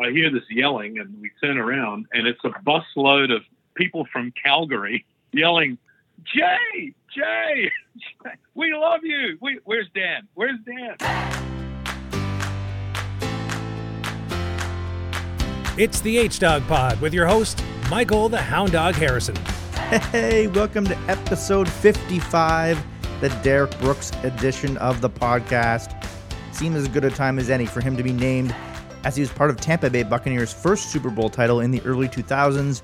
[0.00, 3.42] I hear this yelling, and we turn around, and it's a busload of
[3.74, 5.76] people from Calgary yelling,
[6.24, 7.70] "Jay, Jay,
[8.54, 10.26] we love you." We, where's Dan?
[10.32, 10.96] Where's Dan?
[15.76, 19.36] It's the H Dog Pod with your host, Michael the Hound Dog Harrison.
[20.12, 22.82] Hey, welcome to episode 55,
[23.20, 25.94] the Derek Brooks edition of the podcast.
[26.52, 28.54] Seems as good a time as any for him to be named
[29.04, 32.08] as he was part of Tampa Bay Buccaneers' first Super Bowl title in the early
[32.08, 32.82] 2000s,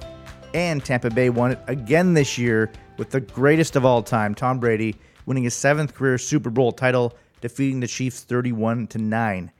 [0.55, 4.59] and Tampa Bay won it again this year with the greatest of all time, Tom
[4.59, 9.53] Brady, winning his seventh career Super Bowl title, defeating the Chiefs 31 to 9.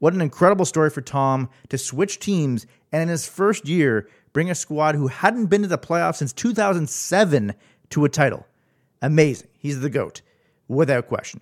[0.00, 4.50] What an incredible story for Tom to switch teams and in his first year bring
[4.50, 7.54] a squad who hadn't been to the playoffs since 2007
[7.90, 8.46] to a title.
[9.02, 9.48] Amazing.
[9.58, 10.22] He's the GOAT,
[10.68, 11.40] without question.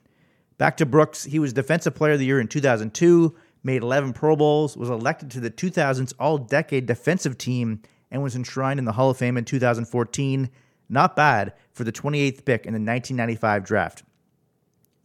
[0.59, 4.37] Back to Brooks, he was Defensive Player of the Year in 2002, made 11 Pro
[4.37, 8.93] Bowls, was elected to the 2000s All Decade Defensive Team, and was enshrined in the
[8.93, 10.51] Hall of Fame in 2014.
[10.89, 14.03] Not bad for the 28th pick in the 1995 draft.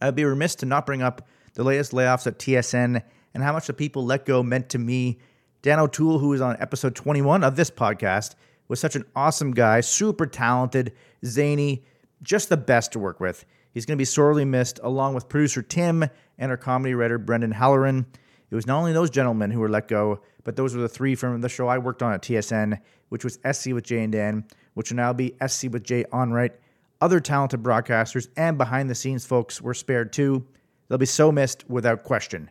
[0.00, 3.02] I'd be remiss to not bring up the latest layoffs at TSN
[3.34, 5.18] and how much the people let go meant to me.
[5.62, 8.34] Dan O'Toole, who was on episode 21 of this podcast,
[8.68, 10.92] was such an awesome guy, super talented,
[11.24, 11.84] zany,
[12.22, 13.44] just the best to work with.
[13.72, 16.04] He's going to be sorely missed, along with producer Tim
[16.38, 18.06] and our comedy writer Brendan Halloran.
[18.54, 21.16] It was not only those gentlemen who were let go, but those were the three
[21.16, 24.44] from the show I worked on at TSN, which was SC with Jay and Dan,
[24.74, 26.52] which will now be SC with Jay Onrait.
[27.00, 30.46] Other talented broadcasters and behind the scenes folks were spared too.
[30.86, 32.48] They'll be so missed without question.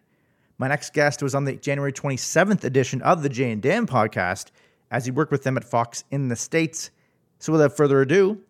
[0.57, 4.47] My next guest was on the January 27th edition of the Jay and Dan podcast
[4.91, 6.91] as he worked with them at Fox in the States.
[7.39, 8.41] So without further ado,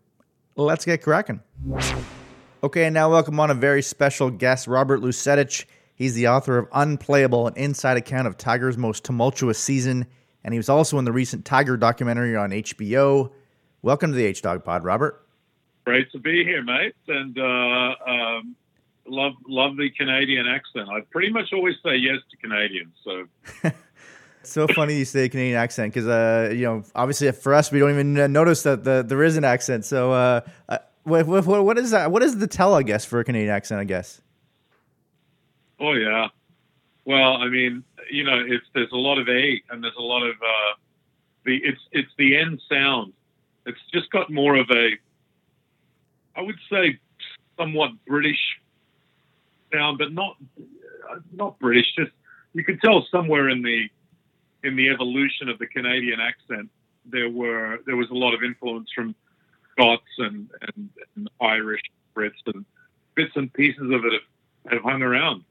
[0.55, 1.39] let's get cracking.
[2.63, 5.65] Okay, and now welcome on a very special guest, Robert Lusetich.
[5.95, 10.07] He's the author of Unplayable, an inside account of Tiger's most tumultuous season,
[10.43, 13.31] and he was also in the recent Tiger documentary on HBO.
[13.83, 15.23] Welcome to the H Dog Pod, Robert.
[15.85, 18.55] Great to be here, mate, and uh, um,
[19.05, 20.89] love love the Canadian accent.
[20.89, 22.93] I pretty much always say yes to Canadians.
[23.03, 23.25] So.
[24.43, 27.91] so funny you say Canadian accent because uh, you know obviously for us we don't
[27.91, 29.85] even notice that the, there is an accent.
[29.85, 32.11] So uh, uh what, what, what is that?
[32.11, 32.73] What is the tell?
[32.73, 34.21] I guess for a Canadian accent, I guess.
[35.83, 36.29] Oh yeah.
[37.03, 40.23] Well, I mean, you know, it's there's a lot of a and there's a lot
[40.23, 40.75] of uh,
[41.45, 43.11] the it's it's the end sound.
[43.65, 44.91] It's just got more of a,
[46.37, 46.99] I would say,
[47.57, 48.39] somewhat British
[49.73, 50.37] sound, but not
[51.33, 51.93] not British.
[51.97, 52.11] Just
[52.53, 53.89] you could tell somewhere in the
[54.63, 56.69] in the evolution of the Canadian accent
[57.05, 59.13] there were there was a lot of influence from
[59.73, 61.81] Scots and, and, and Irish
[62.15, 62.63] Brits and
[63.15, 65.43] bits and pieces of it have, have hung around.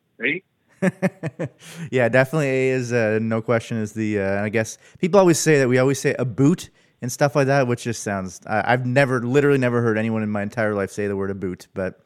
[1.90, 4.20] Yeah, definitely A is uh, no question is the.
[4.20, 7.46] Uh, I guess people always say that we always say a boot and stuff like
[7.48, 8.40] that, which just sounds.
[8.46, 11.68] I've never, literally, never heard anyone in my entire life say the word a boot,
[11.74, 12.00] but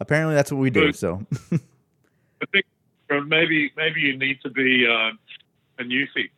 [0.00, 0.92] apparently that's what we do.
[0.92, 2.66] So, I think
[3.26, 5.12] maybe maybe you need to be uh,
[5.78, 6.30] a newfie.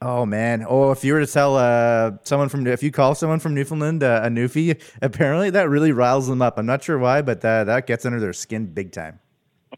[0.00, 0.64] Oh man!
[0.68, 4.02] Oh, if you were to tell uh, someone from if you call someone from Newfoundland
[4.02, 6.58] uh, a newfie, apparently that really riles them up.
[6.58, 9.20] I'm not sure why, but uh, that gets under their skin big time.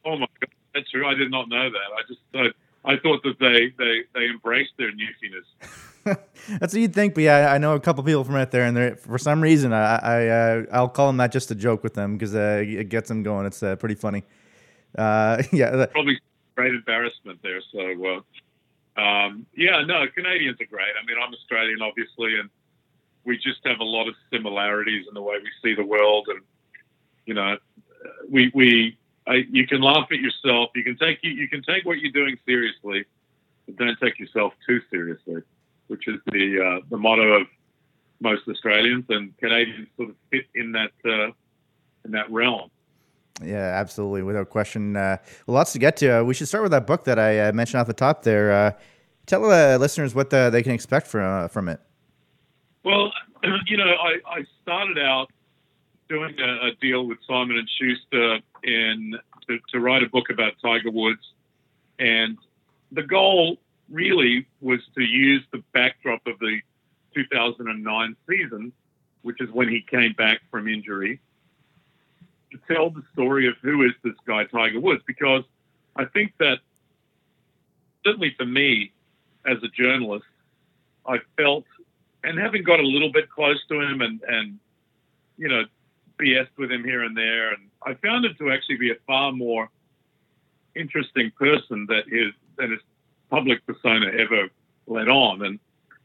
[0.05, 1.07] Oh my god, that's true.
[1.07, 1.79] I did not know that.
[1.97, 2.21] I just
[2.85, 6.19] I, I thought that they they they embraced their newfiness.
[6.61, 8.77] that's what you'd think, but yeah, I know a couple people from out there, and
[8.77, 11.95] they're for some reason, I, I uh, I'll call them that just a joke with
[11.95, 13.47] them because uh, it gets them going.
[13.47, 14.25] It's uh, pretty funny.
[14.99, 16.21] yeah, probably
[16.55, 17.61] great embarrassment there.
[17.73, 18.23] So
[18.97, 20.93] um, yeah, no, Canadians are great.
[21.01, 22.49] I mean, I'm Australian, obviously, and
[23.25, 26.29] we just have a lot of similarities in the way we see the world.
[26.29, 26.41] And
[27.27, 27.57] you know,
[28.31, 28.97] we we
[29.27, 30.71] I, you can laugh at yourself.
[30.75, 33.05] You can take you, you can take what you're doing seriously,
[33.67, 35.43] but don't take yourself too seriously,
[35.87, 37.47] which is the uh, the motto of
[38.21, 39.89] most Australians and Canadians.
[39.97, 41.33] Sort of fit in that uh,
[42.05, 42.71] in that realm.
[43.43, 44.97] Yeah, absolutely, without question.
[44.97, 46.21] Uh, well, lots to get to.
[46.21, 48.53] Uh, we should start with that book that I uh, mentioned off the top there.
[48.53, 48.73] Uh,
[49.27, 51.81] tell the listeners what the, uh, they can expect from uh, from it.
[52.85, 53.13] Well,
[53.67, 55.31] you know, I, I started out
[56.09, 59.17] doing a, a, deal with Simon and Schuster in
[59.49, 61.33] to, to write a book about Tiger Woods,
[61.99, 62.39] and
[62.93, 63.59] the goal
[63.91, 66.61] really was to use the backdrop of the
[67.15, 68.73] 2009 season,
[69.23, 71.21] which is when he came back from injury
[72.51, 75.03] to tell the story of who is this guy Tiger Woods.
[75.07, 75.45] Because
[75.97, 76.59] I think that
[78.05, 78.93] certainly for me
[79.47, 80.27] as a journalist,
[81.07, 81.65] I felt
[82.23, 84.59] and having got a little bit close to him and and
[85.37, 85.65] you know
[86.21, 89.33] BS with him here and there, and I found him to actually be a far
[89.33, 89.69] more
[90.75, 92.81] interesting person that his than his
[93.31, 94.49] public persona ever
[94.87, 95.43] let on.
[95.43, 95.59] And,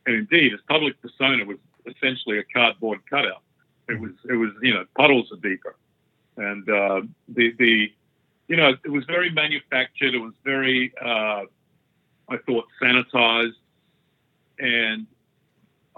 [0.05, 3.43] and indeed, his public persona was essentially a cardboard cutout.
[3.87, 5.75] It was, it was, you know, puddles are deeper.
[6.37, 7.91] And uh, the, the,
[8.47, 10.13] you know, it was very manufactured.
[10.13, 11.43] It was very, uh,
[12.29, 13.53] I thought, sanitized.
[14.59, 15.07] And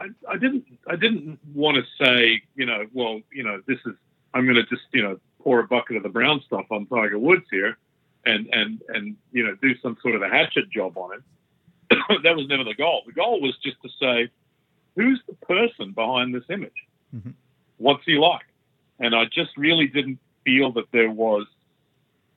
[0.01, 3.93] I, I didn't, I didn't want to say, you know, well, you know, this is,
[4.33, 7.19] I'm going to just, you know, pour a bucket of the brown stuff on Tiger
[7.19, 7.77] Woods here
[8.25, 11.21] and and and you know do some sort of a hatchet job on it.
[12.23, 13.03] that was never the goal.
[13.05, 14.29] The goal was just to say,
[14.95, 16.71] who's the person behind this image?
[17.15, 17.31] Mm-hmm.
[17.77, 18.45] What's he like?
[18.99, 21.47] And I just really didn't feel that there was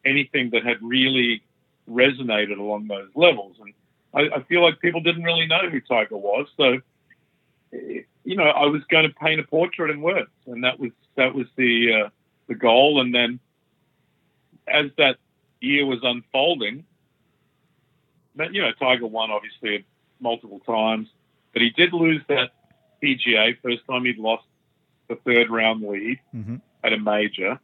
[0.05, 1.43] anything that had really
[1.89, 3.57] resonated along those levels.
[3.61, 3.75] And
[4.15, 6.47] I, I feel like people didn't really know who Tiger was.
[6.57, 6.81] So,
[8.25, 11.35] you know, I was going to paint a portrait in words, and that was that
[11.35, 12.09] was the uh,
[12.49, 13.01] the goal.
[13.01, 13.39] And then,
[14.67, 15.19] as that
[15.61, 16.85] year was unfolding,
[18.51, 19.85] you know, Tiger won obviously
[20.21, 21.09] multiple times,
[21.53, 22.53] but he did lose that
[23.03, 24.45] PGA first time he'd lost
[25.09, 26.57] the third round lead mm-hmm.
[26.83, 27.61] at a major,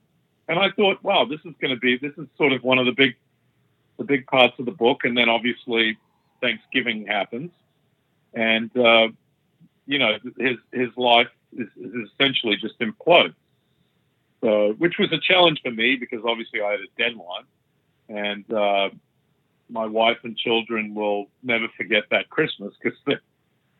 [0.47, 2.87] and I thought, wow, this is going to be this is sort of one of
[2.87, 3.17] the big
[3.97, 5.97] the big parts of the book, and then obviously
[6.43, 7.51] Thanksgiving happens,
[8.35, 9.09] and uh,
[9.91, 13.35] you know his his life is, is essentially just implodes.
[14.41, 17.45] So, which was a challenge for me because obviously I had a deadline
[18.09, 18.89] and uh,
[19.69, 23.21] my wife and children will never forget that Christmas because their,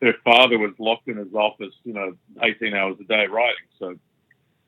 [0.01, 3.55] their father was locked in his office, you know, 18 hours a day writing.
[3.79, 3.95] So,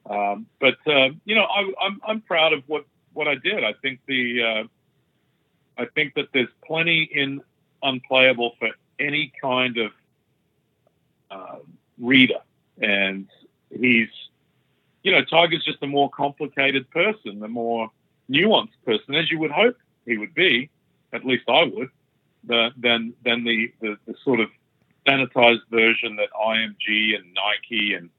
[0.09, 3.63] um, but uh, you know, I, am I'm, I'm proud of what what I did.
[3.63, 7.41] I think the uh, I think that there's plenty in
[7.83, 8.69] unplayable for
[8.99, 9.91] any kind of
[11.33, 11.57] uh,
[11.97, 12.39] reader,
[12.81, 13.27] and
[13.69, 14.09] he's
[15.03, 17.89] you know, Tiger's just a more complicated person, a more
[18.29, 20.69] nuanced person, as you would hope he would be,
[21.11, 21.89] at least I would,
[22.45, 24.49] the, than than the, the, the sort of
[25.05, 28.09] sanitized version that IMG and Nike and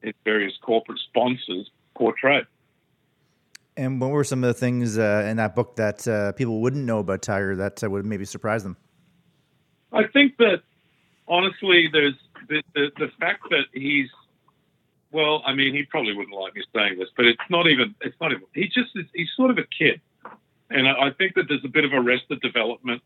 [0.00, 2.42] its various corporate sponsors portray.
[3.76, 6.84] And what were some of the things uh, in that book that uh, people wouldn't
[6.84, 8.76] know about Tiger that uh, would maybe surprise them?
[9.92, 10.62] I think that
[11.28, 12.14] honestly, there's
[12.48, 14.08] the, the, the fact that he's
[15.12, 17.94] well, I mean, he probably wouldn't like me saying this, but it's not even.
[18.00, 18.44] It's not even.
[18.54, 20.00] He just he's sort of a kid,
[20.70, 23.02] and I, I think that there's a bit of arrested development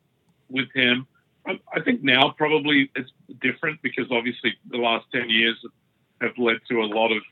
[0.48, 1.06] with him.
[1.46, 3.10] I, I think now probably it's
[3.42, 5.56] different because obviously the last ten years
[6.20, 7.22] have led to a lot of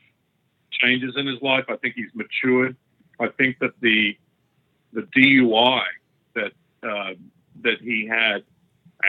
[0.71, 1.65] changes in his life.
[1.69, 2.75] I think he's matured.
[3.19, 4.17] I think that the
[4.91, 5.83] the DUI
[6.33, 6.51] that
[6.83, 7.13] uh,
[7.61, 8.43] that he had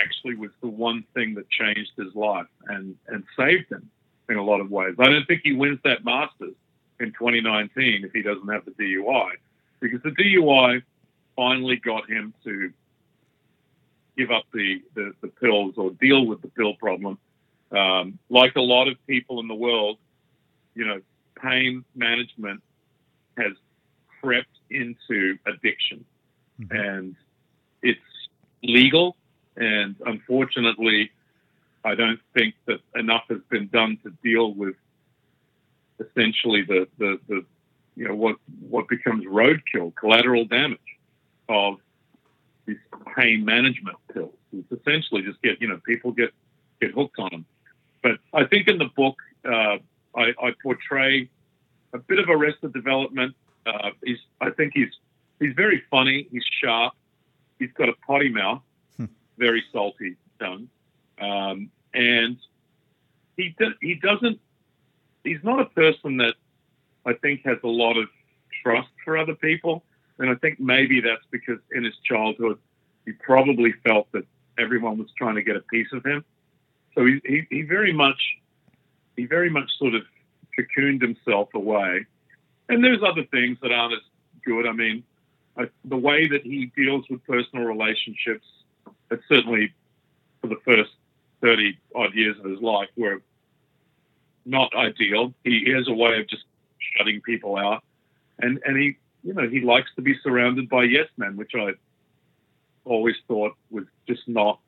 [0.04, 3.90] actually was the one thing that changed his life and and saved him
[4.28, 4.94] in a lot of ways.
[4.98, 6.54] I don't think he wins that Masters
[6.98, 9.32] in 2019 if he doesn't have the DUI,
[9.80, 10.82] because the DUI
[11.36, 12.72] finally got him to
[14.16, 17.18] give up the, the, the pills or deal with the pill problem.
[17.70, 19.98] Um, like a lot of people in the world,
[20.74, 21.00] you know,
[21.40, 22.62] pain management
[23.36, 23.52] has
[24.20, 26.04] crept into addiction.
[26.60, 26.76] Mm-hmm.
[26.76, 27.16] And
[27.82, 28.00] it's
[28.62, 29.16] legal.
[29.56, 31.10] And unfortunately,
[31.84, 34.74] I don't think that enough has been done to deal with
[36.00, 37.44] essentially the, the, the
[37.94, 38.36] you know what
[38.68, 40.78] what becomes roadkill, collateral damage
[41.48, 41.78] of
[42.66, 42.76] these
[43.16, 44.34] pain management pills.
[44.52, 46.30] It's essentially just get you know people get
[46.80, 47.44] get hooked on them.
[48.02, 49.78] But I think in the book uh,
[50.14, 51.28] I, I, portray
[51.92, 53.34] a bit of arrested development.
[53.64, 54.90] Uh, he's I think he's
[55.40, 56.26] he's very funny.
[56.30, 56.94] He's sharp.
[57.58, 58.62] He's got a potty mouth.
[59.38, 60.68] Very salty tongue.
[61.20, 62.36] Um, and
[63.36, 64.40] he he doesn't.
[65.24, 66.34] He's not a person that
[67.04, 68.08] I think has a lot of
[68.62, 69.82] trust for other people,
[70.18, 72.58] and I think maybe that's because in his childhood
[73.04, 74.24] he probably felt that
[74.58, 76.24] everyone was trying to get a piece of him.
[76.94, 78.20] So he, he, he very much
[79.16, 80.02] he very much sort of
[80.58, 82.06] cocooned himself away.
[82.68, 84.00] And there's other things that aren't as
[84.44, 84.66] good.
[84.66, 85.04] I mean,
[85.56, 88.46] I, the way that he deals with personal relationships,
[89.10, 89.72] it's certainly
[90.40, 90.90] for the first
[91.42, 93.20] 30 odd years of his life were
[94.44, 95.34] not ideal.
[95.44, 96.44] He has a way of just
[96.96, 97.82] shutting people out.
[98.38, 101.72] And, and he, you know, he likes to be surrounded by yes men, which I
[102.84, 104.60] always thought was just not,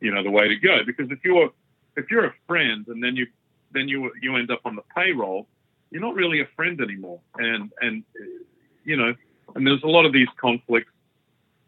[0.00, 0.84] you know, the way to go.
[0.84, 1.50] Because if you're,
[1.96, 3.26] if you're a friend and then you,
[3.72, 5.46] then you, you end up on the payroll,
[5.90, 7.20] you're not really a friend anymore.
[7.38, 8.02] And, and,
[8.84, 9.14] you know,
[9.54, 10.90] and there's a lot of these conflicts.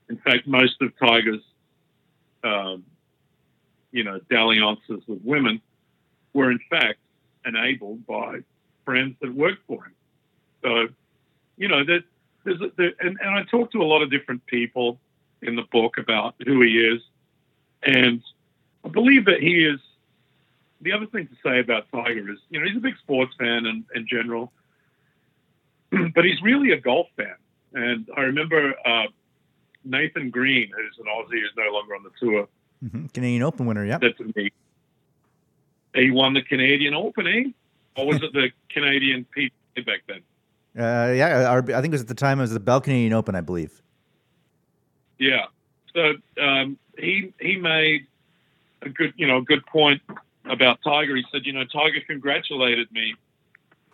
[0.09, 1.41] In fact, most of Tiger's
[2.45, 2.85] um,
[3.91, 5.61] you know, dalliances with women
[6.33, 6.99] were in fact
[7.47, 8.41] enabled by
[8.85, 9.95] friends that worked for him.
[10.63, 10.89] So,
[11.57, 12.05] you know, that
[12.45, 14.99] there's there, and, and I talked to a lot of different people
[15.43, 17.01] in the book about who he is,
[17.83, 18.23] and
[18.85, 19.81] I believe that he is.
[20.81, 23.65] The other thing to say about Tiger is, you know, he's a big sports fan
[23.65, 24.53] in, in general,
[26.15, 27.37] but he's really a golf fan.
[27.73, 29.07] And I remember uh,
[29.85, 32.49] Nathan Green, who's an Aussie, who's no longer on the tour,
[32.85, 33.07] mm-hmm.
[33.07, 33.85] Canadian Open winner.
[33.85, 34.51] Yeah, to me,
[35.95, 37.45] he won the Canadian Open, eh?
[37.97, 40.23] Or was it the Canadian PGA back then?
[40.77, 43.35] Uh, yeah, I think it was at the time it was the Bell Canadian Open,
[43.35, 43.81] I believe.
[45.19, 45.47] Yeah.
[45.95, 48.07] So um, he he made
[48.83, 50.03] a good you know a good point
[50.45, 51.15] about Tiger.
[51.15, 53.15] He said, you know, Tiger congratulated me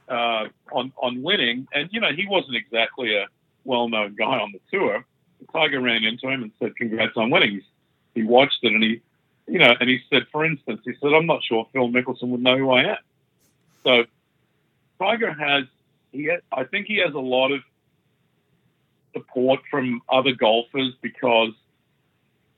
[0.09, 3.27] uh, on on winning, and you know he wasn't exactly a
[3.65, 5.05] well known guy on the tour.
[5.53, 7.51] Tiger ran into him and said, "Congrats on winning."
[8.15, 9.01] He, he watched it and he,
[9.47, 12.43] you know, and he said, for instance, he said, "I'm not sure Phil Mickelson would
[12.43, 12.99] know who I am."
[13.85, 14.05] So
[14.99, 15.65] Tiger has,
[16.13, 17.63] he, has, I think he has a lot of
[19.13, 21.53] support from other golfers because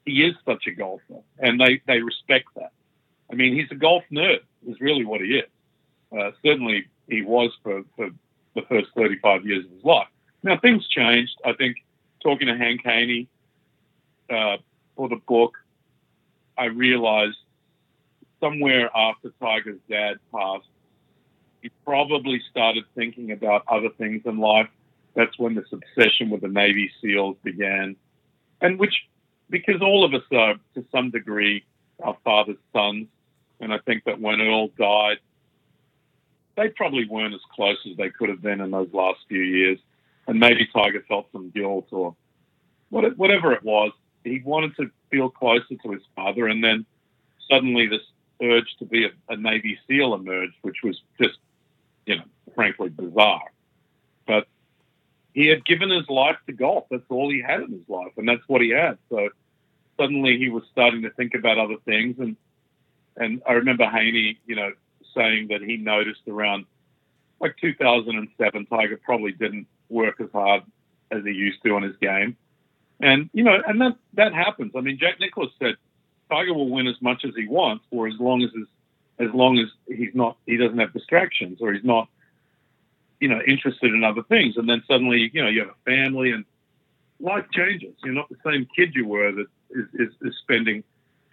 [0.04, 2.72] he is such a golfer, and they they respect that.
[3.30, 4.40] I mean, he's a golf nerd.
[4.66, 5.48] Is really what he is.
[6.16, 8.10] Uh, certainly, he was for, for
[8.54, 10.08] the first 35 years of his life.
[10.42, 11.40] Now, things changed.
[11.44, 11.78] I think
[12.22, 13.28] talking to Hank Haney
[14.30, 14.56] uh,
[14.96, 15.56] for the book,
[16.56, 17.38] I realized
[18.40, 20.66] somewhere after Tiger's dad passed,
[21.62, 24.68] he probably started thinking about other things in life.
[25.14, 27.96] That's when this obsession with the Navy SEALs began.
[28.60, 29.06] And which,
[29.48, 31.64] because all of us are to some degree
[32.02, 33.06] our father's sons,
[33.60, 35.18] and I think that when Earl died,
[36.56, 39.78] they probably weren't as close as they could have been in those last few years.
[40.26, 42.14] And maybe Tiger felt some guilt or
[42.90, 43.92] whatever it was.
[44.24, 46.86] He wanted to feel closer to his father, and then
[47.50, 48.02] suddenly this
[48.42, 51.38] urge to be a, a Navy SEAL emerged, which was just,
[52.06, 52.24] you know,
[52.54, 53.50] frankly bizarre.
[54.26, 54.46] But
[55.34, 56.84] he had given his life to golf.
[56.90, 58.98] That's all he had in his life, and that's what he had.
[59.10, 59.30] So
[59.98, 62.36] suddenly he was starting to think about other things, and
[63.16, 64.72] and I remember Haney, you know,
[65.14, 66.64] saying that he noticed around
[67.40, 70.62] like 2007, Tiger probably didn't work as hard
[71.10, 72.36] as he used to on his game.
[73.00, 74.72] And, you know, and that, that happens.
[74.76, 75.74] I mean, Jack Nicklaus said
[76.30, 78.66] Tiger will win as much as he wants or as long as his,
[79.18, 82.08] as long as he's not, he doesn't have distractions or he's not,
[83.20, 84.56] you know, interested in other things.
[84.56, 86.44] And then suddenly, you know, you have a family and
[87.20, 87.94] life changes.
[88.04, 90.84] You're not the same kid you were that is, is, is spending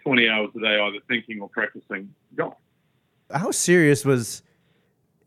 [0.02, 2.56] 20 hours a day either thinking or practicing golf
[3.32, 4.42] how serious was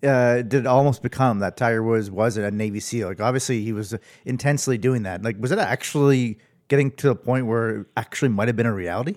[0.04, 3.08] uh, did almost become that Tiger Woods was a Navy SEAL?
[3.10, 3.96] Like, obviously, he was
[4.26, 5.24] intensely doing that.
[5.24, 8.74] Like, was it actually getting to the point where it actually might have been a
[8.74, 9.16] reality?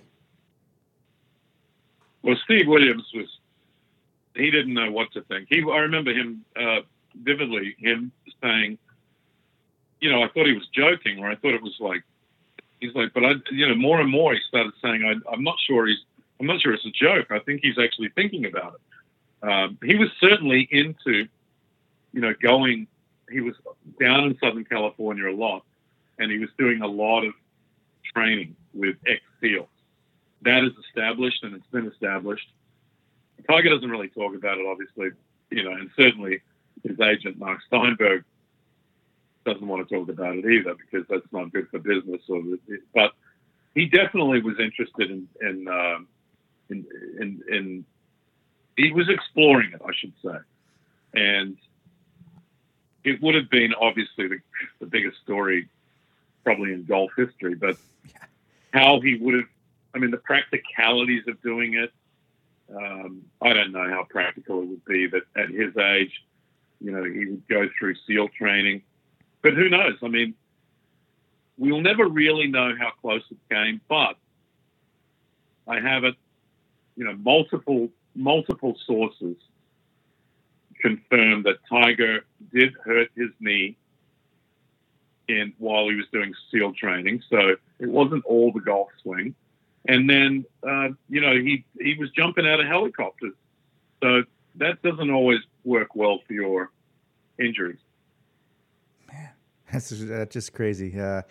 [2.22, 3.26] Well, Steve Williams was,
[4.34, 5.46] he didn't know what to think.
[5.48, 6.80] He, I remember him uh,
[7.22, 8.12] vividly, him
[8.42, 8.78] saying,
[10.00, 12.02] you know, I thought he was joking, or I thought it was like,
[12.80, 15.56] he's like, but I, you know, more and more he started saying, I, I'm not
[15.66, 15.98] sure he's
[16.38, 17.30] I'm not sure it's a joke.
[17.30, 18.80] I think he's actually thinking about it.
[19.42, 21.28] Um, he was certainly into,
[22.12, 22.86] you know, going.
[23.30, 23.54] He was
[24.00, 25.64] down in Southern California a lot,
[26.18, 27.34] and he was doing a lot of
[28.14, 29.68] training with ex SEALs.
[30.42, 32.48] That is established, and it's been established.
[33.48, 35.10] Tiger doesn't really talk about it, obviously,
[35.50, 36.40] you know, and certainly
[36.82, 38.24] his agent Mark Steinberg
[39.44, 42.20] doesn't want to talk about it either because that's not good for business.
[42.28, 42.42] Or,
[42.94, 43.12] but
[43.74, 46.08] he definitely was interested in, in um,
[46.68, 46.84] in,
[47.20, 47.84] in, in
[48.76, 50.38] he was exploring it, I should say,
[51.14, 51.56] and
[53.04, 54.38] it would have been obviously the,
[54.80, 55.68] the biggest story
[56.44, 57.76] probably in golf history, but
[58.72, 59.48] how he would have,
[59.94, 61.92] I mean, the practicalities of doing it,
[62.74, 66.22] um, I don't know how practical it would be that at his age,
[66.80, 68.82] you know, he would go through SEAL training.
[69.42, 69.96] But who knows?
[70.02, 70.34] I mean,
[71.56, 74.16] we'll never really know how close it came, but
[75.66, 76.14] I have it
[76.96, 79.36] you know, multiple multiple sources
[80.80, 83.76] confirmed that Tiger did hurt his knee
[85.28, 87.22] in while he was doing SEAL training.
[87.28, 89.34] So it wasn't all the golf swing.
[89.88, 93.34] And then, uh, you know, he he was jumping out of helicopters.
[94.02, 94.24] So
[94.56, 96.70] that doesn't always work well for your
[97.38, 97.78] injuries.
[99.12, 99.30] Man,
[99.72, 100.98] that's just, that's just crazy.
[100.98, 101.22] Uh,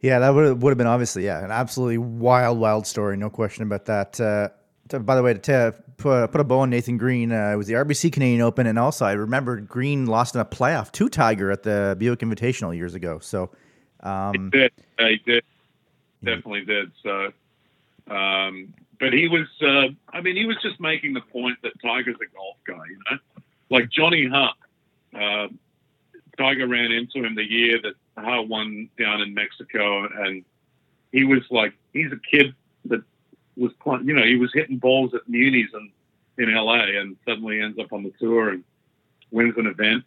[0.00, 3.64] yeah, that would would have been obviously yeah an absolutely wild wild story, no question
[3.64, 4.20] about that.
[4.20, 4.48] Uh,
[4.88, 7.66] to, by the way, to put, put a bow on Nathan Green, uh, it was
[7.66, 11.50] the RBC Canadian Open, and also I remember Green lost in a playoff to Tiger
[11.50, 13.18] at the Buick Invitational years ago.
[13.18, 13.50] So
[14.00, 15.44] um, he did, he did,
[16.24, 16.92] definitely did.
[17.02, 17.32] So,
[18.08, 22.16] um, but he was, uh, I mean, he was just making the point that Tiger's
[22.16, 23.18] a golf guy, you know,
[23.70, 24.52] like John Huh.
[25.18, 25.48] Uh,
[26.38, 30.44] Tiger ran into him the year that Huh won down in Mexico, and
[31.12, 32.54] he was like, he's a kid
[32.86, 33.02] that
[33.56, 33.72] was
[34.04, 35.90] you know he was hitting balls at munis and
[36.38, 38.64] in LA and suddenly ends up on the tour and
[39.30, 40.04] wins an event.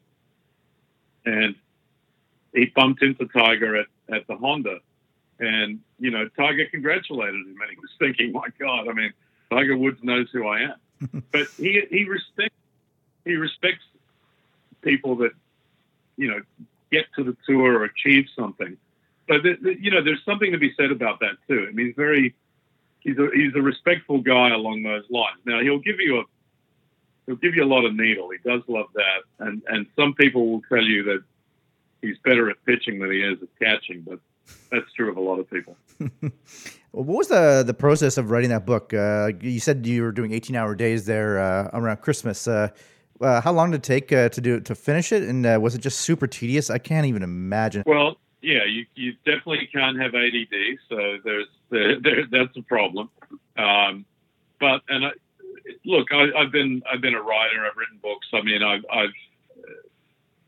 [1.26, 1.56] And
[2.54, 4.80] he bumped into Tiger at, at the Honda.
[5.40, 9.14] And you know Tiger congratulated him and he was thinking my god I mean
[9.50, 11.24] Tiger Woods knows who I am.
[11.32, 12.56] But he he respects
[13.24, 13.84] he respects
[14.82, 15.32] people that
[16.18, 16.42] you know
[16.92, 18.76] get to the tour or achieve something.
[19.28, 21.66] But the, the, you know there's something to be said about that too.
[21.70, 22.36] I mean very
[23.00, 25.40] he's a he's a respectful guy along those lines.
[25.46, 26.24] Now he'll give you a
[27.26, 28.30] he'll give you a lot of needle.
[28.30, 31.24] He does love that, and and some people will tell you that
[32.02, 34.20] he's better at pitching than he is at catching, but
[34.72, 35.76] that's true of a lot of people.
[36.92, 38.94] what was the the process of writing that book?
[38.94, 42.48] Uh, you said you were doing 18 hour days there uh, around Christmas.
[42.48, 42.70] Uh,
[43.22, 45.24] uh how long did it take uh, to do to finish it?
[45.24, 46.70] And uh, was it just super tedious?
[46.70, 47.84] I can't even imagine.
[47.86, 53.10] Well, yeah, you, you definitely can't have ADD, so there's there, there, that's a problem.
[53.58, 54.06] Um,
[54.60, 55.12] but and I,
[55.86, 57.66] look, I, have been I've been a writer.
[57.66, 58.28] I've written books.
[58.34, 59.14] I mean, I've I've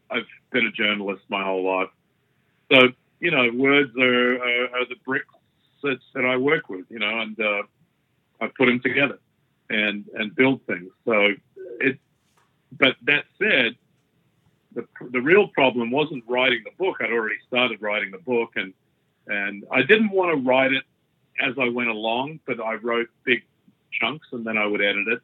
[0.10, 1.90] I've been a journalist my whole life.
[2.72, 5.34] So you know, words are are, are the bricks
[5.84, 6.86] that, that I work with.
[6.90, 7.64] You know, and uh,
[8.40, 9.20] I put them together
[9.70, 10.92] and and build things.
[11.06, 11.30] So
[11.80, 12.00] it.
[12.80, 13.76] But that said,
[14.74, 16.98] the, the real problem wasn't writing the book.
[17.02, 18.74] I'd already started writing the book, and
[19.28, 20.84] and I didn't want to write it
[21.40, 23.44] as I went along, but I wrote big
[23.92, 25.22] chunks and then I would edit it.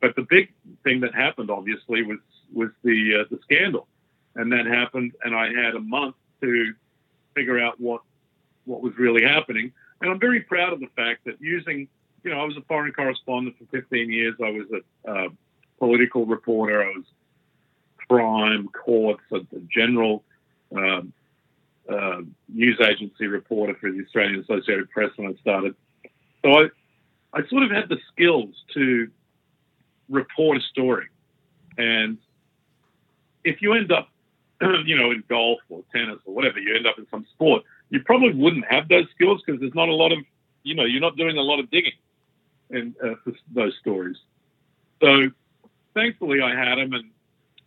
[0.00, 0.52] But the big
[0.82, 2.18] thing that happened, obviously, was
[2.52, 3.86] was the uh, the scandal,
[4.34, 6.74] and that happened, and I had a month to
[7.34, 8.02] figure out what
[8.64, 9.72] what was really happening.
[10.00, 11.86] And I'm very proud of the fact that using,
[12.24, 14.34] you know, I was a foreign correspondent for 15 years.
[14.42, 14.66] I was
[15.06, 15.28] a uh,
[15.78, 16.82] political reporter.
[16.82, 17.04] I was
[18.08, 20.24] crime, courts, a, a general
[20.76, 21.12] um,
[21.88, 25.74] uh, news agency reporter for the Australian Associated Press when I started.
[26.42, 26.68] So I,
[27.32, 29.10] I sort of had the skills to
[30.08, 31.06] report a story.
[31.78, 32.18] And
[33.44, 34.08] if you end up,
[34.60, 38.00] you know, in golf or tennis or whatever, you end up in some sport, you
[38.00, 40.18] probably wouldn't have those skills because there's not a lot of,
[40.62, 41.92] you know, you're not doing a lot of digging
[42.70, 43.14] in uh,
[43.52, 44.16] those stories.
[45.02, 45.30] So
[45.94, 47.10] thankfully I had them and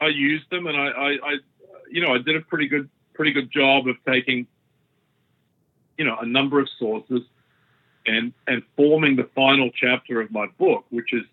[0.02, 1.38] I used them, and I, I, I,
[1.90, 4.48] you know, I did a pretty good, pretty good job of taking,
[5.98, 7.22] you know, a number of sources,
[8.06, 11.24] and and forming the final chapter of my book, which is,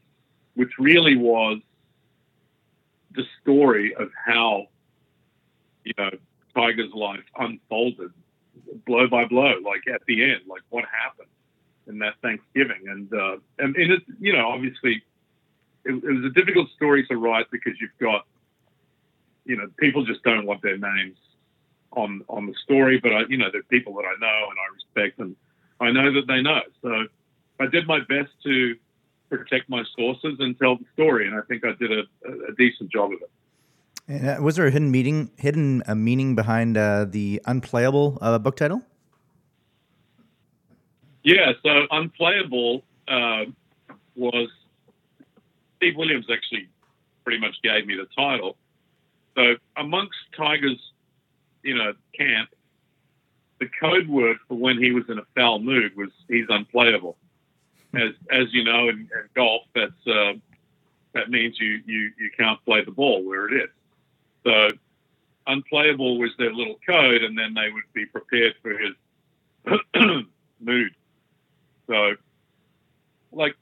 [0.54, 1.58] which really was
[3.14, 4.68] the story of how,
[5.84, 6.10] you know,
[6.54, 8.10] Tiger's life unfolded,
[8.86, 11.28] blow by blow, like at the end, like what happened
[11.86, 15.02] in that Thanksgiving, and uh, and, and it, you know, obviously,
[15.84, 18.24] it, it was a difficult story to write because you've got
[19.44, 21.16] you know, people just don't want their names
[21.92, 22.98] on on the story.
[22.98, 25.36] But I, you know, they're people that I know and I respect, and
[25.80, 26.60] I know that they know.
[26.82, 27.06] So
[27.60, 28.76] I did my best to
[29.28, 32.02] protect my sources and tell the story, and I think I did a,
[32.48, 33.30] a decent job of it.
[34.08, 38.38] And uh, was there a hidden meaning, hidden a meaning behind uh, the unplayable uh,
[38.38, 38.82] book title?
[41.22, 43.44] Yeah, so unplayable uh,
[44.16, 44.48] was
[45.76, 46.68] Steve Williams actually
[47.24, 48.56] pretty much gave me the title.
[49.34, 50.92] So amongst Tiger's,
[51.62, 52.50] you know, camp,
[53.58, 57.16] the code word for when he was in a foul mood was he's unplayable.
[57.94, 60.32] As as you know in, in golf, that's uh,
[61.12, 63.70] that means you, you you can't play the ball where it is.
[64.44, 64.76] So
[65.46, 69.84] unplayable was their little code, and then they would be prepared for his
[70.60, 70.94] mood.
[71.86, 72.14] So,
[73.32, 73.54] like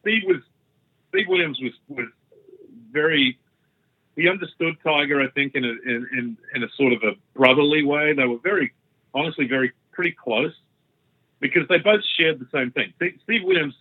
[0.00, 0.42] Steve was,
[1.10, 2.08] Steve Williams was was
[2.90, 3.38] very
[4.18, 7.84] he understood Tiger, I think, in a in, in, in a sort of a brotherly
[7.84, 8.12] way.
[8.12, 8.72] They were very,
[9.14, 10.52] honestly, very pretty close
[11.38, 12.92] because they both shared the same thing.
[13.22, 13.74] Steve Williams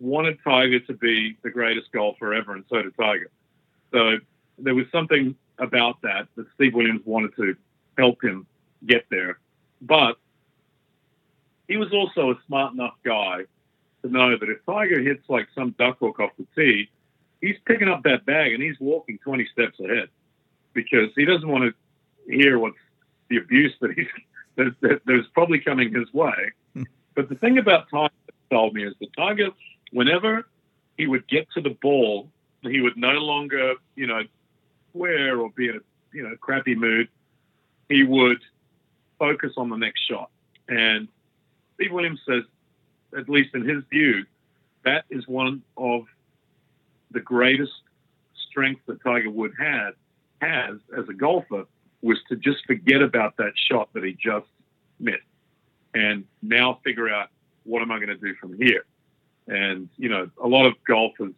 [0.00, 3.30] wanted Tiger to be the greatest golfer ever, and so did Tiger.
[3.92, 4.18] So
[4.58, 7.54] there was something about that that Steve Williams wanted to
[7.98, 8.46] help him
[8.86, 9.38] get there.
[9.82, 10.16] But
[11.68, 13.44] he was also a smart enough guy
[14.02, 16.88] to know that if Tiger hits like some duck hook off the tee,
[17.42, 20.08] he's picking up that bag and he's walking 20 steps ahead
[20.72, 22.78] because he doesn't want to hear what's
[23.28, 24.06] the abuse that he's
[24.56, 26.52] that, that there's probably coming his way.
[26.74, 26.84] Hmm.
[27.14, 28.12] but the thing about Tiger
[28.50, 29.48] told me is the Tiger,
[29.92, 30.46] whenever
[30.96, 32.30] he would get to the ball,
[32.62, 34.22] he would no longer, you know,
[34.92, 35.80] swear or be in a
[36.16, 37.08] you know crappy mood.
[37.88, 38.40] He would
[39.18, 40.30] focus on the next shot.
[40.68, 41.08] And
[41.74, 42.44] Steve Williams says,
[43.16, 44.24] at least in his view,
[44.84, 46.06] that is one of
[47.12, 47.72] the greatest
[48.48, 49.90] strength that Tiger Wood had
[50.40, 51.64] has as a golfer
[52.02, 54.46] was to just forget about that shot that he just
[54.98, 55.22] missed
[55.94, 57.28] and now figure out
[57.64, 58.84] what am I going to do from here?
[59.46, 61.34] And you know, a lot of golfers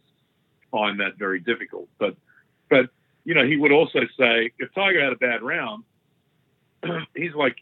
[0.71, 1.89] find that very difficult.
[1.99, 2.17] But
[2.69, 2.91] but
[3.25, 5.85] you know, he would also say if Tiger had a bad round,
[7.17, 7.57] he's like,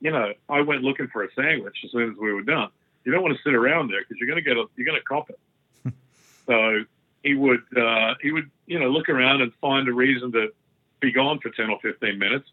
[0.00, 2.70] you know, I went looking for a sandwich as soon as we were done.
[3.04, 4.98] You don't want to sit around there because you're going to get a, you're going
[4.98, 5.38] to cop it.
[6.46, 6.84] so
[7.24, 10.52] he would uh, he would you know look around and find a reason to
[11.00, 12.48] be gone for ten or fifteen minutes,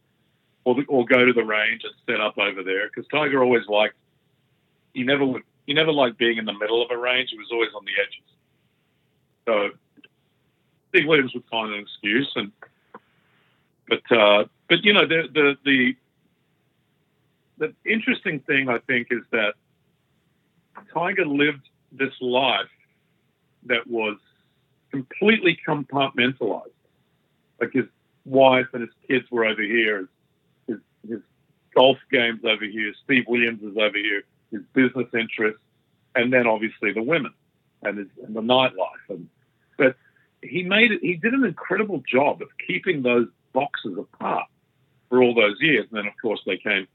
[0.63, 3.95] or or go to the range and set up over there because Tiger always liked
[4.93, 7.29] he never would he never liked being in the middle of a range.
[7.31, 8.23] He was always on the edges.
[9.45, 9.77] So
[10.89, 12.51] Steve Williams would find an excuse, and
[13.87, 15.95] but uh, but you know the the the
[17.57, 19.53] the interesting thing I think is that
[20.93, 22.69] Tiger lived this life
[23.65, 24.17] that was
[24.91, 26.71] completely compartmentalized.
[27.59, 27.85] Like his
[28.25, 30.07] wife and his kids were over here,
[30.67, 30.77] his,
[31.07, 31.19] his
[31.75, 35.61] golf games over here, Steve Williams is over here, his business interests,
[36.15, 37.33] and then obviously the women
[37.83, 39.09] and, his, and the nightlife.
[39.09, 39.29] And
[39.77, 39.95] but
[40.43, 41.01] he made it.
[41.01, 44.45] He did an incredible job of keeping those boxes apart
[45.09, 45.85] for all those years.
[45.91, 46.87] And then of course they came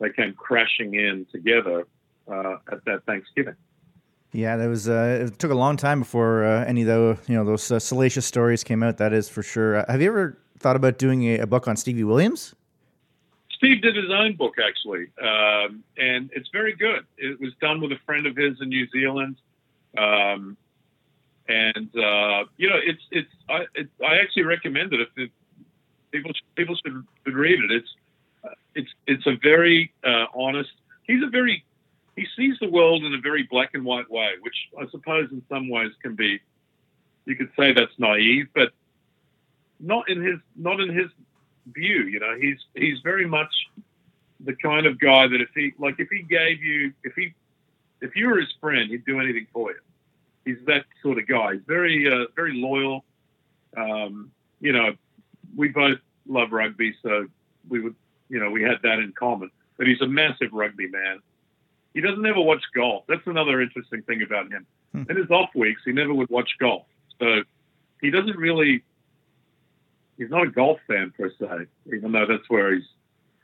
[0.00, 1.86] they came crashing in together
[2.30, 3.56] uh, at that Thanksgiving.
[4.32, 4.88] Yeah, that was.
[4.88, 7.78] Uh, it took a long time before uh, any of the you know those uh,
[7.78, 8.98] salacious stories came out.
[8.98, 9.78] That is for sure.
[9.78, 12.54] Uh, have you ever thought about doing a, a, book on Stevie Williams?
[13.50, 17.06] Steve did his own book actually, um, and it's very good.
[17.16, 19.36] It was done with a friend of his in New Zealand,
[19.96, 20.56] um,
[21.48, 23.30] and uh, you know, it's it's.
[23.48, 25.30] I, it, I actually recommend it if
[26.10, 27.70] people people should, should read it.
[27.70, 27.88] It's
[28.74, 30.70] it's it's a very uh, honest.
[31.04, 31.64] He's a very
[32.16, 35.42] he sees the world in a very black and white way, which I suppose in
[35.48, 36.40] some ways can be.
[37.26, 38.72] You could say that's naive, but
[39.80, 41.10] not in his not in his
[41.72, 42.04] view.
[42.04, 43.52] You know, he's he's very much
[44.40, 47.34] the kind of guy that if he like if he gave you if he
[48.00, 49.78] if you were his friend, he'd do anything for you.
[50.44, 51.54] He's that sort of guy.
[51.54, 53.04] He's very uh, very loyal.
[53.76, 54.94] Um, you know,
[55.54, 57.26] we both love rugby, so
[57.68, 57.94] we would
[58.28, 59.50] you know, we had that in common.
[59.76, 61.20] But he's a massive rugby man.
[61.96, 63.04] He doesn't ever watch golf.
[63.08, 64.66] That's another interesting thing about him.
[64.92, 65.04] Hmm.
[65.08, 66.84] In his off weeks, he never would watch golf.
[67.18, 67.42] So
[68.02, 68.82] he doesn't really.
[70.18, 72.84] He's not a golf fan per se, even though that's where he's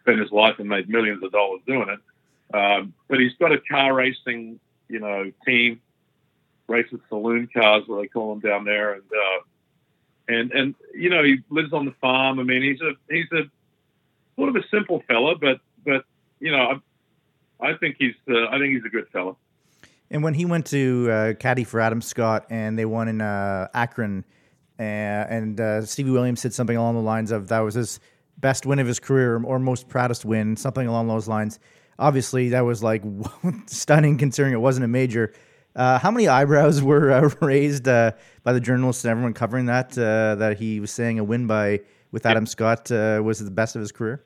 [0.00, 2.54] spent his life and made millions of dollars doing it.
[2.54, 5.80] Um, but he's got a car racing, you know, team,
[6.68, 9.40] races saloon cars, what they call them down there, and uh,
[10.28, 12.38] and and you know he lives on the farm.
[12.38, 13.44] I mean, he's a he's a
[14.36, 16.04] sort of a simple fella, but but
[16.38, 16.82] you know,
[17.62, 19.34] I, think he's uh, I think he's a good fella.
[20.10, 23.68] And when he went to uh, caddy for Adam Scott and they won in uh,
[23.72, 24.24] Akron,
[24.78, 28.00] uh, and uh, Stevie Williams said something along the lines of that was his
[28.36, 31.58] best win of his career or most proudest win, something along those lines.
[31.98, 33.02] Obviously, that was like
[33.66, 35.32] stunning considering it wasn't a major.
[35.74, 39.96] Uh, how many eyebrows were uh, raised uh, by the journalists and everyone covering that?
[39.96, 43.76] Uh, that he was saying a win by with Adam Scott uh, was the best
[43.76, 44.22] of his career?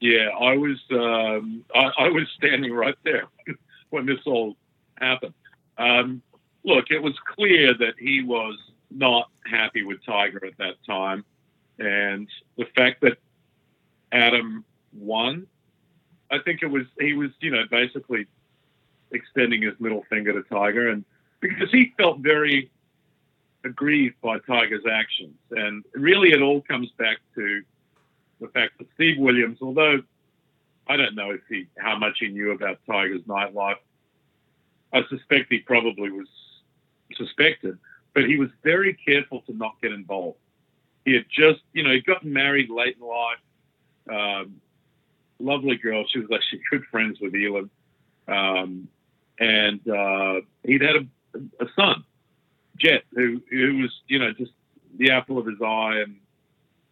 [0.00, 3.24] Yeah, I was um, I, I, was standing right there
[3.90, 4.56] when this all
[4.96, 5.34] happened.
[5.76, 6.22] Um,
[6.64, 8.56] look, it was clear that he was
[8.90, 11.24] not happy with Tiger at that time,
[11.78, 13.18] and the fact that
[14.12, 15.46] Adam won,
[16.30, 18.26] I think it was he was you know basically
[19.10, 21.04] extending his middle finger to Tiger, and
[21.40, 22.70] because he felt very
[23.64, 25.36] aggrieved by Tiger's actions.
[25.50, 27.62] And really, it all comes back to
[28.40, 30.02] the fact that Steve Williams, although
[30.86, 33.76] I don't know if he how much he knew about Tiger's nightlife,
[34.92, 36.28] I suspect he probably was
[37.14, 37.78] suspected,
[38.14, 40.38] but he was very careful to not get involved.
[41.04, 43.38] He had just, you know, he'd gotten married late in life.
[44.10, 44.60] Um,
[45.38, 46.04] lovely girl.
[46.08, 47.70] She was actually good friends with Elin.
[48.26, 48.88] Um,
[49.38, 51.06] and uh, he'd had a,
[51.60, 52.04] a son
[52.78, 54.52] Jet, who who was you know just
[54.96, 56.16] the apple of his eye, and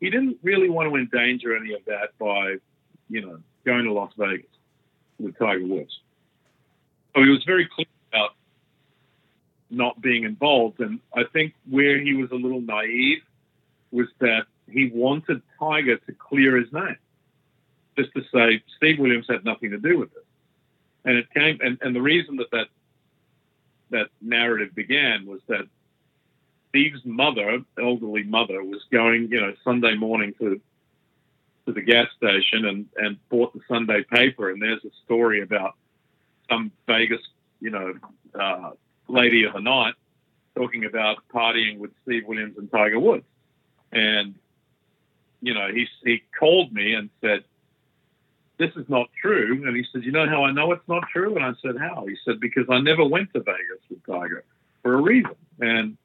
[0.01, 2.57] he didn't really want to endanger any of that by
[3.09, 4.47] you know going to Las Vegas
[5.19, 6.01] with Tiger Woods.
[7.15, 8.35] So he was very clear about
[9.71, 13.23] not being involved, and I think where he was a little naive
[13.91, 16.97] was that he wanted Tiger to clear his name,
[17.97, 20.27] just to say Steve Williams had nothing to do with it.
[21.05, 22.67] And it came, and, and the reason that that
[23.91, 25.67] that narrative began was that
[26.77, 30.61] Steve's mother, elderly mother, was going, you know, Sunday morning to
[31.65, 35.75] to the gas station and, and bought the Sunday paper, and there's a story about
[36.49, 37.23] some Vegas,
[37.61, 37.95] you know,
[38.39, 38.71] uh,
[39.09, 39.95] lady of the night
[40.55, 43.25] talking about partying with Steve Williams and Tiger Woods,
[43.91, 44.35] and
[45.41, 47.43] you know, he he called me and said,
[48.59, 49.63] this is not true.
[49.67, 51.37] And he said, you know how I know it's not true?
[51.37, 52.05] And I said, how?
[52.07, 54.45] He said, because I never went to Vegas with Tiger
[54.83, 55.37] for a reason.
[55.59, 55.97] And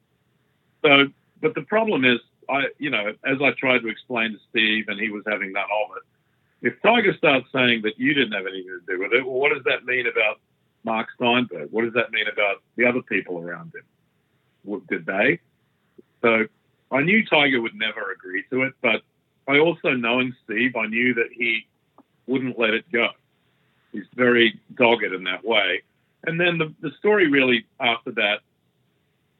[0.84, 1.08] so,
[1.40, 2.18] but the problem is,
[2.48, 5.64] I, you know, as I tried to explain to Steve, and he was having none
[5.64, 6.02] of it.
[6.68, 9.52] If Tiger starts saying that you didn't have anything to do with it, well, what
[9.52, 10.38] does that mean about
[10.84, 11.70] Mark Steinberg?
[11.72, 13.82] What does that mean about the other people around him?
[14.64, 15.40] What, did they?
[16.20, 16.46] So
[16.90, 19.02] I knew Tiger would never agree to it, but
[19.48, 21.66] I also, knowing Steve, I knew that he
[22.26, 23.08] wouldn't let it go.
[23.90, 25.82] He's very dogged in that way.
[26.24, 28.40] And then the, the story really after that,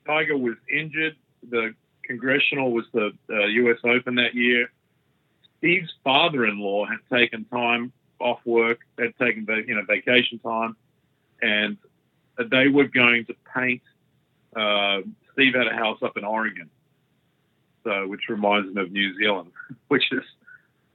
[0.06, 1.14] Tiger was injured.
[1.48, 3.78] The congressional was the uh, U.S.
[3.84, 4.70] Open that year.
[5.58, 10.76] Steve's father-in-law had taken time off work, had taken you know vacation time,
[11.40, 11.76] and
[12.50, 13.82] they were going to paint.
[14.54, 15.00] Uh,
[15.32, 16.68] Steve had a house up in Oregon,
[17.84, 19.50] so which reminds him of New Zealand,
[19.88, 20.24] which is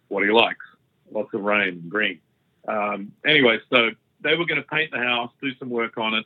[0.10, 0.66] what he likes
[1.12, 2.20] lots of rain and green.
[2.68, 6.26] Um, anyway, so they were going to paint the house, do some work on it,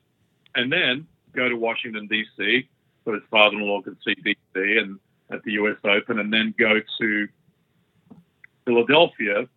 [0.55, 2.67] and then go to Washington D.C.
[3.05, 4.77] so his father-in-law could see D.C.
[4.77, 4.99] and
[5.31, 5.77] at the U.S.
[5.83, 7.27] Open, and then go to
[8.65, 9.47] Philadelphia,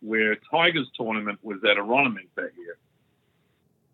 [0.00, 2.76] where Tiger's tournament was at Aronimink that year.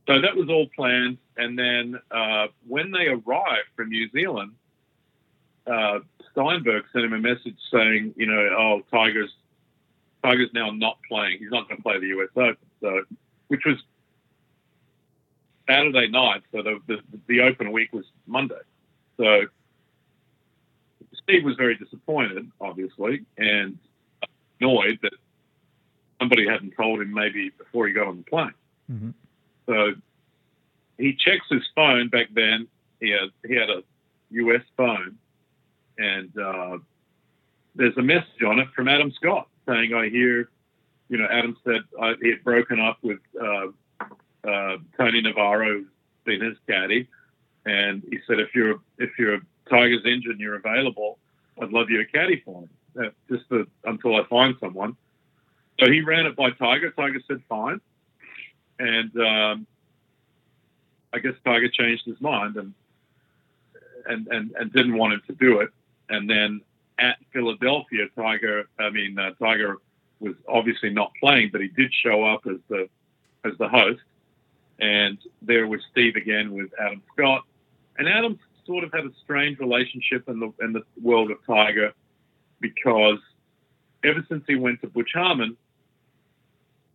[0.06, 4.52] So that was all planned, and then uh, when they arrived from New Zealand,
[5.66, 6.00] uh,
[6.32, 9.30] Steinberg sent him a message saying, you know, oh, Tiger's
[10.22, 11.38] Tiger's now not playing.
[11.38, 12.56] He's not going to play the US Open.
[12.80, 13.04] So,
[13.48, 13.76] which was
[15.68, 16.42] Saturday night.
[16.52, 18.60] So the, the, the open week was Monday.
[19.20, 19.42] So
[21.22, 23.78] Steve was very disappointed, obviously, and
[24.58, 25.12] annoyed that
[26.18, 28.54] somebody hadn't told him maybe before he got on the plane.
[28.90, 29.10] Mm-hmm.
[29.66, 29.92] So
[30.96, 32.66] he checks his phone back then.
[32.98, 33.82] He had he had a
[34.30, 34.62] U.S.
[34.74, 35.18] phone,
[35.98, 36.78] and uh,
[37.74, 40.48] there's a message on it from Adam Scott saying, I hear,
[41.10, 43.66] you know, Adam said uh, he had broken up with uh,
[44.48, 45.84] uh, Tony Navarro,
[46.24, 47.06] been his caddy,
[47.70, 51.18] and he said, if you're if you're Tiger's injured and you're available,
[51.60, 52.68] I'd love you to caddy for me,
[53.00, 54.96] uh, just to, until I find someone.
[55.78, 56.90] So he ran it by Tiger.
[56.90, 57.80] Tiger said fine,
[58.78, 59.66] and um,
[61.12, 62.74] I guess Tiger changed his mind and
[64.06, 65.70] and and, and didn't want him to do it.
[66.08, 66.60] And then
[66.98, 69.78] at Philadelphia, Tiger, I mean, uh, Tiger
[70.18, 72.88] was obviously not playing, but he did show up as the
[73.44, 74.02] as the host.
[74.80, 77.44] And there was Steve again with Adam Scott,
[78.00, 81.92] and Adam sort of had a strange relationship in the in the world of Tiger
[82.60, 83.18] because
[84.04, 85.56] ever since he went to Butch Harmon,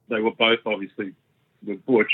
[0.09, 1.13] they were both obviously
[1.65, 2.11] with Butch.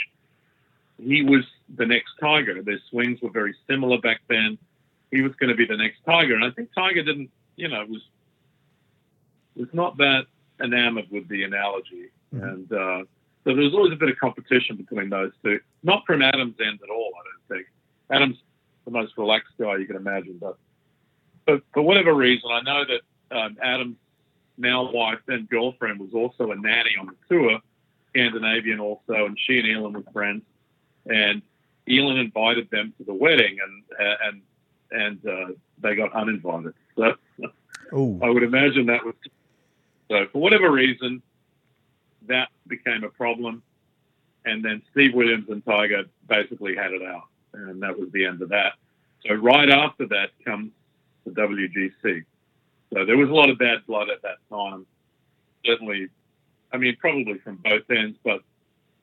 [1.02, 1.44] He was
[1.76, 2.62] the next Tiger.
[2.62, 4.60] Their swings were very similar back then.
[5.10, 7.86] He was going to be the next Tiger, and I think Tiger didn't you know,
[7.88, 8.02] was
[9.56, 10.26] was not that
[10.64, 12.44] enamored with the analogy, mm-hmm.
[12.44, 13.04] and uh,
[13.44, 15.60] so there was always a bit of competition between those two.
[15.84, 17.68] Not from Adam's end at all, I don't think.
[18.10, 18.38] Adam's
[18.86, 20.58] the most relaxed guy you can imagine, but
[21.46, 23.98] but for whatever reason, I know that um, Adam's
[24.58, 27.60] now wife and girlfriend was also a nanny on the tour,
[28.10, 30.44] Scandinavian also, and she and Elin were friends,
[31.08, 31.42] and
[31.90, 33.84] Elin invited them to the wedding, and
[34.22, 34.42] and
[34.92, 36.74] and uh, they got uninvited.
[36.96, 37.14] So
[37.94, 38.20] Ooh.
[38.22, 39.16] I would imagine that was
[40.10, 40.28] so.
[40.32, 41.22] For whatever reason,
[42.28, 43.64] that became a problem,
[44.46, 48.42] and then Steve Williams and Tiger basically had it out, and that was the end
[48.42, 48.74] of that.
[49.26, 50.72] So right after that comes
[51.26, 52.24] the WGC.
[52.94, 54.86] So there was a lot of bad blood at that time.
[55.66, 56.10] Certainly,
[56.74, 58.42] I mean, probably from both ends, but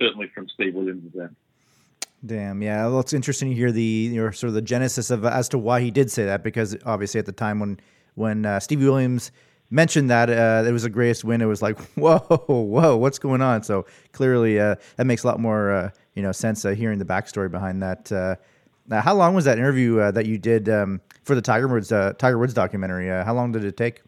[0.01, 1.37] certainly from Steve Williams' end.
[2.27, 2.87] Damn, yeah.
[2.87, 5.59] Well, it's interesting to hear the you know, sort of the genesis of as to
[5.59, 7.79] why he did say that because obviously at the time when
[8.15, 9.31] when uh, Williams
[9.71, 13.41] mentioned that uh, it was the greatest win, it was like whoa, whoa, what's going
[13.41, 13.63] on?
[13.63, 17.05] So clearly uh, that makes a lot more uh, you know since uh, hearing the
[17.05, 18.13] backstory behind that.
[18.13, 18.37] Uh,
[19.01, 22.55] how long was that interview that you did um, for the Tiger Woods Tiger Woods
[22.55, 23.09] documentary?
[23.25, 24.03] how long did it take?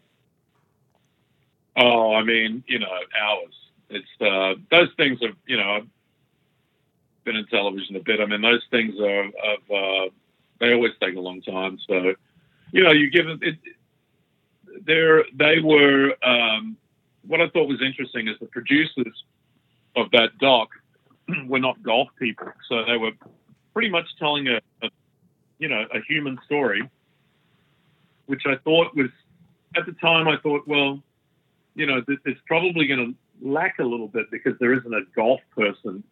[1.77, 2.87] Oh, I mean, you know,
[3.19, 3.53] hours.
[3.89, 5.87] It's those things are you know I've
[7.23, 8.19] been in television a bit.
[8.19, 10.09] I mean, those things are, uh,
[10.59, 11.77] they always take a long time.
[11.87, 12.13] So,
[12.71, 13.57] you know, you give it, it
[14.85, 16.77] there, they were, um,
[17.27, 19.23] what I thought was interesting is the producers
[19.95, 20.69] of that doc
[21.47, 22.47] were not golf people.
[22.67, 23.11] So they were
[23.73, 24.89] pretty much telling a, a
[25.59, 26.89] you know, a human story,
[28.25, 29.09] which I thought was,
[29.77, 31.01] at the time, I thought, well,
[31.75, 35.39] you know, it's probably going to lack a little bit because there isn't a golf
[35.55, 36.03] person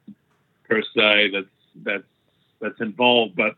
[0.67, 1.45] per se that's
[1.83, 2.03] that's
[2.61, 3.35] that's involved.
[3.35, 3.55] But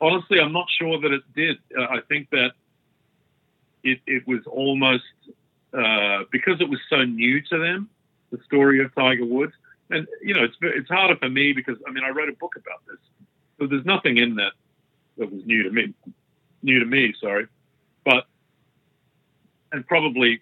[0.00, 1.58] honestly, I'm not sure that it did.
[1.76, 2.52] Uh, I think that
[3.82, 5.04] it, it was almost
[5.72, 7.88] uh, because it was so new to them.
[8.30, 9.52] the story of Tiger Woods.
[9.90, 12.54] And you know, it's it's harder for me because I mean, I wrote a book
[12.56, 12.98] about this,
[13.58, 14.52] so there's nothing in that
[15.18, 15.92] that was new to me,
[16.62, 17.14] new to me.
[17.20, 17.46] Sorry,
[18.04, 18.26] but
[19.72, 20.40] and probably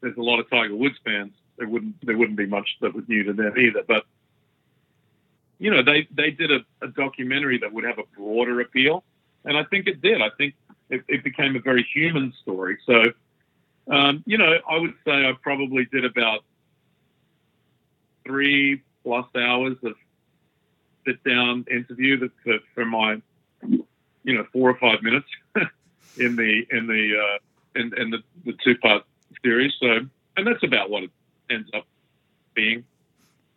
[0.00, 1.32] there's a lot of Tiger Woods fans.
[1.56, 3.82] There wouldn't there wouldn't be much that was new to them either.
[3.86, 4.04] But
[5.58, 9.04] you know, they they did a, a documentary that would have a broader appeal,
[9.44, 10.20] and I think it did.
[10.20, 10.54] I think
[10.90, 12.78] it, it became a very human story.
[12.84, 13.04] So,
[13.90, 16.44] um, you know, I would say I probably did about
[18.24, 19.94] three plus hours of
[21.06, 23.20] sit down interview that for, my
[23.62, 23.84] you
[24.34, 25.26] know four or five minutes
[26.18, 29.04] in the in the uh, in, in the, the two part
[29.42, 29.72] series.
[29.80, 30.00] So
[30.36, 31.10] and that's about what it
[31.50, 31.84] ends up
[32.54, 32.84] being.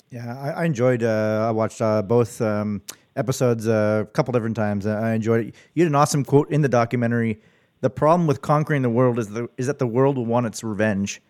[0.10, 1.04] Yeah, I, I enjoyed.
[1.04, 2.82] Uh, I watched uh, both um,
[3.16, 4.86] episodes uh, a couple different times.
[4.86, 5.56] I enjoyed it.
[5.74, 7.42] You had an awesome quote in the documentary.
[7.82, 10.64] The problem with conquering the world is the is that the world will want its
[10.64, 11.22] revenge.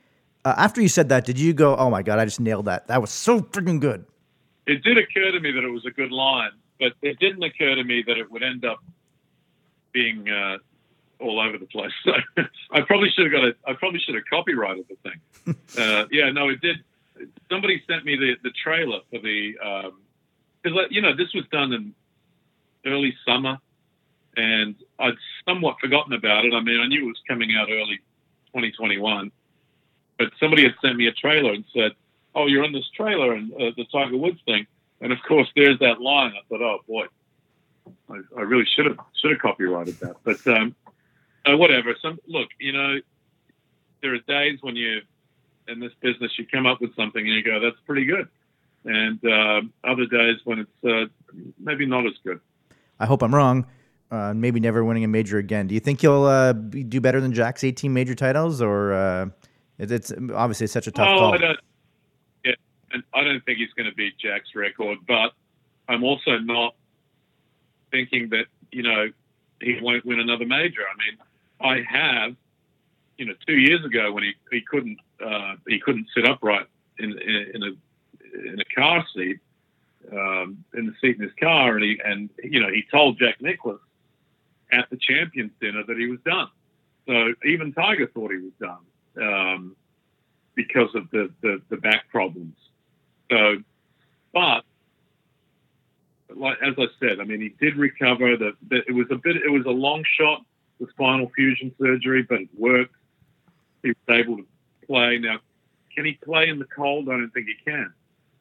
[0.46, 2.88] Uh, after you said that, did you go, "Oh my god, I just nailed that.
[2.88, 4.06] That was so freaking good."
[4.68, 7.74] It did occur to me that it was a good line, but it didn't occur
[7.74, 8.78] to me that it would end up
[9.92, 10.58] being uh,
[11.20, 11.92] all over the place.
[12.06, 13.56] So I probably should have got a.
[13.68, 15.56] I probably should have copyrighted the thing.
[15.80, 16.78] uh, yeah, no, it did.
[17.50, 19.54] Somebody sent me the the trailer for the.
[20.62, 21.96] Because um, you know this was done in
[22.86, 23.58] early summer,
[24.38, 25.14] and I'd
[25.48, 26.54] somewhat forgotten about it.
[26.54, 27.98] I mean, I knew it was coming out early
[28.54, 29.32] 2021
[30.18, 31.92] but somebody had sent me a trailer and said,
[32.34, 34.68] "Oh, you're in this trailer and uh, the Tiger Woods thing."
[35.02, 36.34] And of course, there's that line.
[36.34, 37.06] I thought, "Oh boy,
[38.10, 40.76] I, I really should have should have copyrighted that." But um,
[41.46, 41.96] uh, whatever.
[42.02, 43.00] Some look, you know,
[44.02, 45.02] there are days when you
[45.68, 48.28] in this business you come up with something and you go, "That's pretty good,"
[48.86, 51.06] and uh, other days when it's uh,
[51.60, 52.40] maybe not as good.
[53.00, 53.66] I hope I'm wrong.
[54.12, 55.68] Uh, maybe never winning a major again.
[55.68, 59.26] Do you think you'll uh, do better than Jack's 18 major titles, or uh,
[59.78, 61.34] it's obviously such a tough oh, call.
[61.34, 61.60] I don't,
[62.44, 62.54] yeah,
[62.92, 65.34] and I don't think he's going to beat Jack's record, but
[65.88, 66.76] I'm also not
[67.92, 69.12] thinking that you know
[69.62, 70.82] he won't win another major.
[70.82, 71.18] I mean,
[71.60, 72.36] I have,
[73.18, 76.68] you know, two years ago when he, he couldn't uh, he couldn't sit upright
[77.00, 79.40] in in, in a in a car seat
[80.12, 83.42] um, in the seat in his car, and he and you know he told Jack
[83.42, 83.80] Nicklaus
[84.72, 86.50] at the Champions dinner that he was done.
[87.08, 88.80] So even Tiger thought he was done
[89.22, 89.76] um,
[90.56, 92.56] because of the, the, the back problems.
[93.30, 93.58] So,
[94.34, 94.64] but
[96.36, 98.36] like as I said, I mean, he did recover.
[98.38, 100.44] The, it was a bit, it was a long shot,
[100.80, 102.96] the spinal fusion surgery, but it worked.
[103.84, 104.46] He was able to
[104.88, 105.18] play.
[105.20, 105.40] Now,
[105.96, 107.10] can he play in the cold?
[107.10, 107.94] I don't think he can.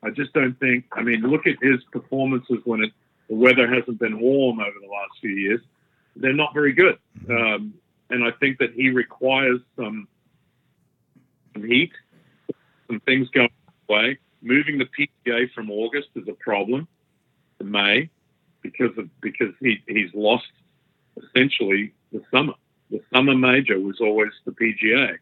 [0.02, 0.84] I just don't think.
[0.92, 2.92] I mean, look at his performances when it,
[3.28, 5.60] the weather hasn't been warm over the last few years.
[6.16, 7.74] They're not very good, um,
[8.10, 10.06] and I think that he requires some
[11.54, 11.92] some heat,
[12.86, 13.48] some things going
[13.88, 14.18] away.
[14.42, 16.86] Moving the PGA from August is a problem
[17.58, 18.10] to May
[18.60, 20.50] because of because he, he's lost
[21.16, 22.54] essentially the summer.
[22.90, 25.16] The summer major was always the PGA.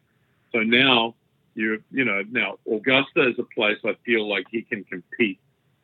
[0.51, 1.15] So now
[1.55, 5.39] you you know now Augusta is a place I feel like he can compete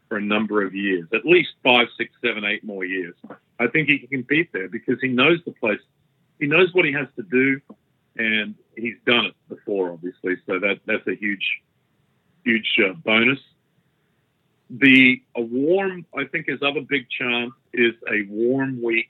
[0.09, 3.15] for a number of years, at least five, six, seven, eight more years.
[3.59, 5.81] I think he can compete there because he knows the place.
[6.41, 7.61] He knows what he has to do
[8.19, 10.37] and he's done it before, obviously.
[10.47, 11.63] So that that's a huge,
[12.45, 13.39] huge uh, bonus.
[14.71, 19.09] The a warm, I think, his other big chance is a warm week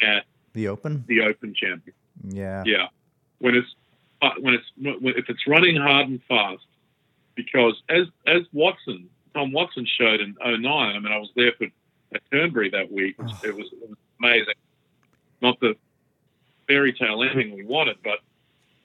[0.00, 1.96] at the Open, the Open Champion.
[2.24, 2.88] Yeah, yeah.
[3.38, 3.74] When it's
[4.22, 6.62] uh, when it's if it's running hard and fast,
[7.34, 11.66] because as as Watson, Tom Watson showed in 09, I mean, I was there for
[12.14, 13.16] at Turnberry that week.
[13.18, 13.66] It was, it was
[14.18, 14.54] amazing.
[15.42, 15.76] Not the
[16.68, 17.96] fairy tale ending we wanted.
[18.04, 18.20] But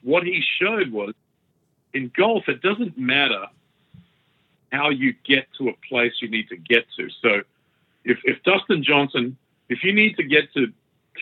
[0.02, 1.14] what he showed was
[1.92, 3.46] in golf, it doesn't matter
[4.72, 7.08] how you get to a place you need to get to.
[7.22, 7.42] So
[8.04, 9.36] if, if Dustin Johnson,
[9.68, 10.72] if you need to get to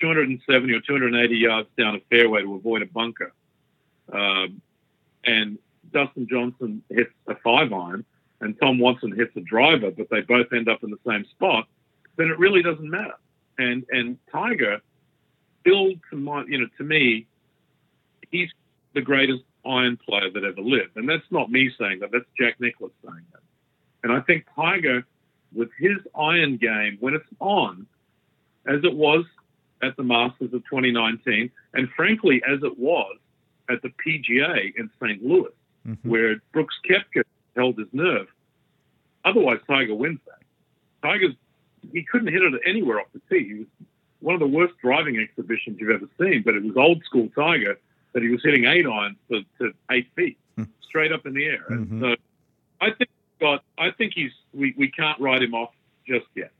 [0.01, 3.33] 270 or 280 yards down a fairway to avoid a bunker,
[4.12, 4.62] um,
[5.25, 5.59] and
[5.92, 8.04] Dustin Johnson hits a five iron
[8.40, 11.69] and Tom Watson hits a driver, but they both end up in the same spot,
[12.17, 13.15] then it really doesn't matter.
[13.58, 14.81] And and Tiger
[15.65, 17.27] Bill, to my, you know, to me,
[18.31, 18.50] he's
[18.94, 22.10] the greatest iron player that ever lived, and that's not me saying that.
[22.10, 23.42] That's Jack Nicklaus saying that.
[24.02, 25.04] And I think Tiger,
[25.54, 27.87] with his iron game, when it's on,
[28.67, 29.25] as it was
[29.83, 33.17] at the Masters of 2019, and frankly, as it was
[33.71, 35.25] at the PGA in St.
[35.25, 35.50] Louis,
[35.87, 36.08] mm-hmm.
[36.08, 37.23] where Brooks Koepka
[37.56, 38.27] held his nerve.
[39.25, 40.42] Otherwise, Tiger wins that.
[41.06, 41.35] Tiger's
[41.92, 43.48] he couldn't hit it anywhere off the tee.
[43.48, 43.67] He was
[44.23, 47.79] one of the worst driving exhibitions you've ever seen, but it was old school Tiger
[48.12, 50.64] that he was hitting eight irons to, to eight feet, hmm.
[50.83, 51.64] straight up in the air.
[51.70, 52.04] Mm-hmm.
[52.04, 52.23] And so
[52.81, 53.10] I think
[53.40, 53.64] got.
[53.79, 54.31] I think he's.
[54.54, 55.75] We, we can't write him off
[56.06, 56.52] just yet.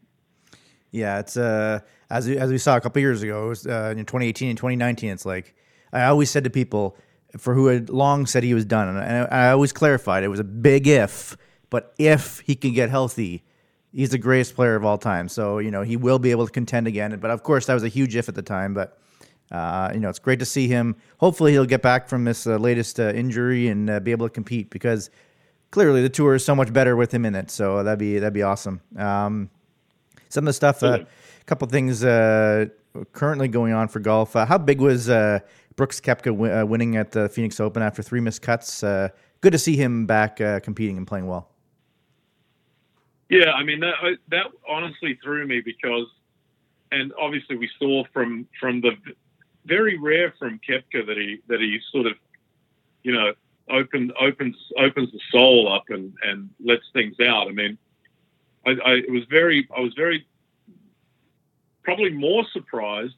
[0.90, 4.04] Yeah, it's uh as we, as we saw a couple years ago, was, uh, in
[4.04, 5.10] 2018 and 2019.
[5.10, 5.54] It's like
[5.92, 6.96] I always said to people
[7.38, 10.40] for who had long said he was done, and I, I always clarified it was
[10.40, 11.36] a big if,
[11.70, 13.44] but if he can get healthy,
[13.93, 15.28] he's the greatest player of all time.
[15.28, 17.18] So you know he will be able to contend again.
[17.20, 18.74] But of course, that was a huge if at the time.
[18.74, 18.99] But
[19.51, 20.97] uh, you know it's great to see him.
[21.18, 24.32] Hopefully, he'll get back from this uh, latest uh, injury and uh, be able to
[24.32, 25.11] compete because
[25.70, 27.51] clearly the tour is so much better with him in it.
[27.51, 28.80] So that'd be that'd be awesome.
[28.97, 29.51] Um,
[30.28, 31.05] some of the stuff, a uh,
[31.45, 32.66] couple things uh,
[33.12, 34.32] currently going on for golf.
[34.32, 35.07] how big was
[35.76, 38.80] Brooks Koepka w- winning at the Phoenix Open after three missed cuts?
[38.80, 41.51] good to see him back competing and playing well.
[43.33, 43.95] Yeah, I mean that
[44.28, 46.07] that honestly threw me because,
[46.91, 48.91] and obviously we saw from from the
[49.64, 52.12] very rare from Koepka that he that he sort of,
[53.03, 53.33] you know,
[53.70, 57.49] opens opens opens the soul up and and lets things out.
[57.49, 57.78] I mean,
[58.66, 60.26] I, I was very I was very
[61.85, 63.16] probably more surprised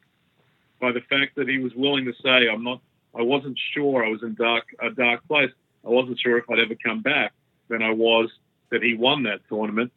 [0.81, 2.81] by the fact that he was willing to say I'm not
[3.19, 5.51] I wasn't sure I was in dark a dark place.
[5.85, 7.33] I wasn't sure if I'd ever come back
[7.67, 8.31] than I was
[8.71, 9.91] that he won that tournament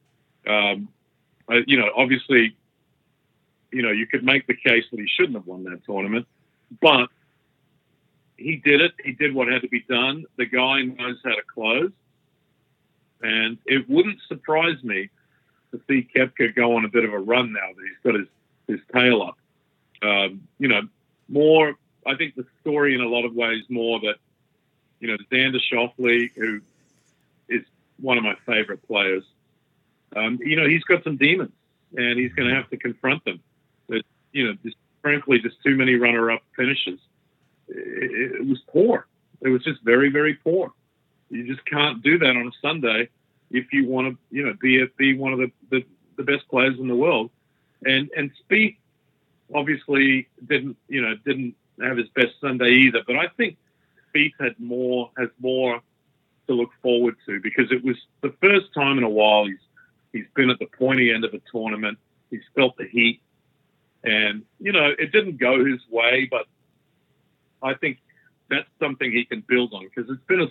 [0.48, 0.90] um,
[1.66, 2.56] you know, obviously,
[3.72, 6.28] you know, you could make the case that he shouldn't have won that tournament,
[6.82, 7.10] but
[8.38, 8.94] he did it.
[9.04, 10.26] He did what had to be done.
[10.38, 11.92] The guy knows how to close,
[13.22, 15.10] and it wouldn't surprise me
[15.72, 18.28] to see Koepka go on a bit of a run now that he's got his
[18.68, 19.38] his tail up.
[20.02, 20.88] Um, you know,
[21.28, 21.76] more.
[22.06, 24.16] I think the story in a lot of ways more that
[25.00, 26.62] you know Xander Schauffele, who
[27.50, 27.64] is
[28.00, 29.24] one of my favorite players,
[30.18, 31.52] um, you know, he's got some demons,
[31.96, 33.42] and he's going to have to confront them.
[33.88, 34.02] But
[34.32, 37.00] you know, just, frankly, just too many runner-up finishes.
[37.68, 39.08] It, it, was poor.
[39.42, 40.74] It was just very, very poor.
[41.30, 43.10] You just can't do that on a Sunday
[43.52, 45.84] if you want to, you know, be a, be one of the, the,
[46.16, 47.30] the best players in the world.
[47.86, 48.78] And and Spieth
[49.54, 53.04] obviously didn't, you know, didn't have his best Sunday either.
[53.06, 53.58] But I think
[54.14, 55.82] Spieth had more has more
[56.48, 59.58] to look forward to because it was the first time in a while he's
[60.14, 61.98] He's been at the pointy end of a tournament.
[62.30, 63.22] He's felt the heat.
[64.04, 66.46] And, you know, it didn't go his way, but
[67.62, 68.00] I think
[68.50, 70.48] that's something he can build on because it's been a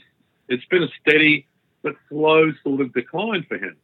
[0.48, 1.46] it's been a steady
[1.82, 3.76] but slow sort of decline for him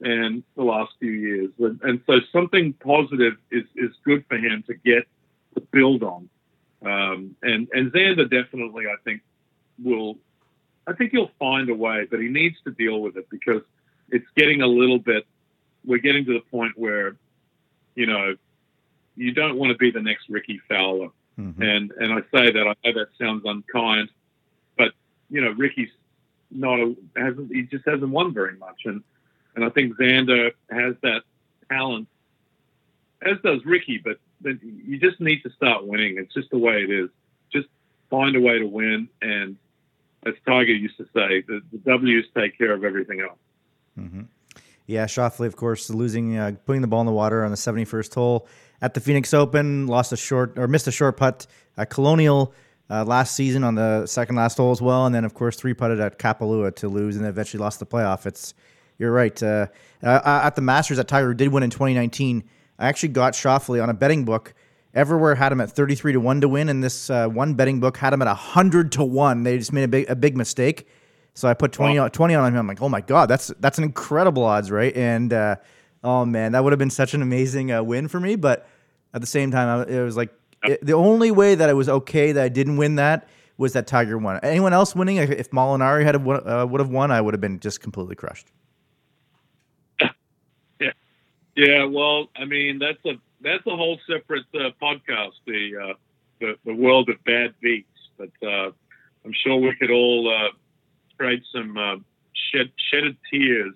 [0.00, 1.50] and the last few years.
[1.58, 5.06] And, and so something positive is, is good for him to get
[5.54, 6.28] to build on.
[6.84, 9.22] Um, and, and Xander definitely, I think,
[9.82, 10.18] will,
[10.86, 13.62] I think he'll find a way, but he needs to deal with it because–
[14.10, 15.26] it's getting a little bit.
[15.84, 17.16] We're getting to the point where,
[17.94, 18.36] you know,
[19.16, 21.60] you don't want to be the next Rickie Fowler, mm-hmm.
[21.62, 24.10] and and I say that I know that sounds unkind,
[24.76, 24.92] but
[25.28, 25.90] you know, Ricky's
[26.50, 29.02] not a hasn't he just hasn't won very much, and
[29.54, 31.22] and I think Xander has that
[31.68, 32.08] talent,
[33.22, 33.98] as does Ricky.
[33.98, 36.18] but but you just need to start winning.
[36.18, 37.10] It's just the way it is.
[37.52, 37.66] Just
[38.08, 39.56] find a way to win, and
[40.24, 43.38] as Tiger used to say, the, the W's take care of everything else.
[43.98, 44.22] Mm-hmm.
[44.86, 48.14] Yeah, Schauffele, of course, losing, uh, putting the ball in the water on the 71st
[48.14, 48.48] hole
[48.80, 51.46] at the Phoenix Open, lost a short or missed a short putt
[51.76, 52.54] at Colonial
[52.90, 55.74] uh, last season on the second last hole as well, and then of course three
[55.74, 58.26] putted at Kapalua to lose, and eventually lost the playoff.
[58.26, 58.54] It's
[58.98, 59.40] you're right.
[59.42, 59.66] Uh,
[60.02, 62.44] uh, at the Masters that Tiger did win in 2019,
[62.78, 64.54] I actually got Schauffele on a betting book.
[64.94, 67.98] Everywhere had him at 33 to one to win, and this uh, one betting book
[67.98, 69.42] had him at 100 to one.
[69.42, 70.88] They just made a big a big mistake
[71.38, 72.58] so I put 20, on, 20 on him.
[72.58, 74.94] I'm like, oh my God, that's that's an incredible odds, right?
[74.96, 75.54] And uh,
[76.02, 78.34] oh man, that would have been such an amazing uh, win for me.
[78.34, 78.68] But
[79.14, 80.30] at the same time, it was like
[80.64, 83.86] it, the only way that it was okay that I didn't win that was that
[83.86, 84.40] Tiger won.
[84.42, 87.80] Anyone else winning, if Molinari had uh, would have won, I would have been just
[87.80, 88.50] completely crushed.
[90.80, 90.90] Yeah,
[91.54, 91.84] yeah.
[91.84, 93.12] Well, I mean, that's a
[93.42, 95.94] that's a whole separate uh, podcast, the, uh,
[96.40, 97.86] the the world of bad beats.
[98.16, 98.72] But uh,
[99.24, 100.50] I'm sure we could all
[101.18, 101.96] trade some uh,
[102.32, 103.74] shed, shedded tears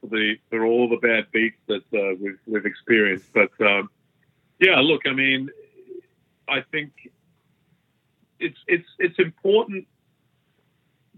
[0.00, 3.26] for the for all the bad beats that uh, we've we've experienced.
[3.32, 3.90] But um,
[4.58, 5.50] yeah, look, I mean,
[6.48, 6.92] I think
[8.40, 9.86] it's it's it's important.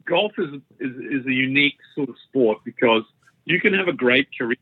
[0.04, 3.04] Golf is, is is a unique sort of sport because
[3.44, 4.56] you can have a great career,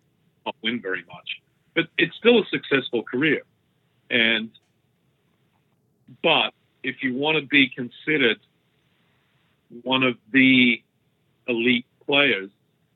[0.46, 1.42] not win very much,
[1.74, 3.42] but it's still a successful career.
[4.11, 4.50] And
[6.22, 8.38] but if you want to be considered
[9.83, 10.83] one of the
[11.49, 12.51] elite players,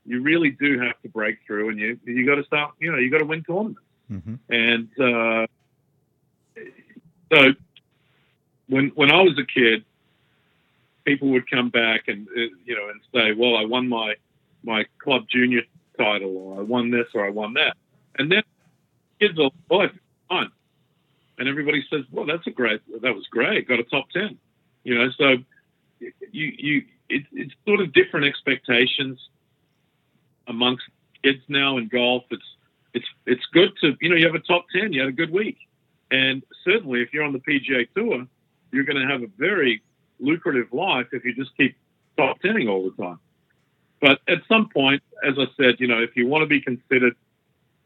[0.04, 2.74] you really do have to break through, and you you got to start.
[2.80, 3.80] You know, you got to win tournaments.
[4.10, 4.34] Mm-hmm.
[4.48, 5.46] And uh,
[7.32, 7.54] so,
[8.68, 9.84] when when I was a kid,
[11.04, 14.14] people would come back and uh, you know and say, "Well, I won my
[14.62, 15.62] my club junior
[15.96, 17.76] title, or I won this, or I won that.
[18.18, 18.42] And then
[19.20, 19.50] kids are,
[19.84, 19.94] it's
[20.28, 20.50] fun.
[21.38, 24.38] And everybody says, well, that's a great, that was great, got a top 10.
[24.84, 25.36] You know, so
[26.00, 26.12] you,
[26.58, 29.18] you, it, it's sort of different expectations
[30.46, 30.84] amongst
[31.22, 32.24] kids now in golf.
[32.30, 32.44] It's,
[32.94, 35.30] it's, it's good to, you know, you have a top 10, you had a good
[35.30, 35.58] week.
[36.10, 38.26] And certainly if you're on the PGA Tour,
[38.72, 39.82] you're going to have a very
[40.20, 41.76] lucrative life if you just keep
[42.16, 43.18] top tenning all the time.
[44.00, 47.16] But at some point, as I said, you know, if you want to be considered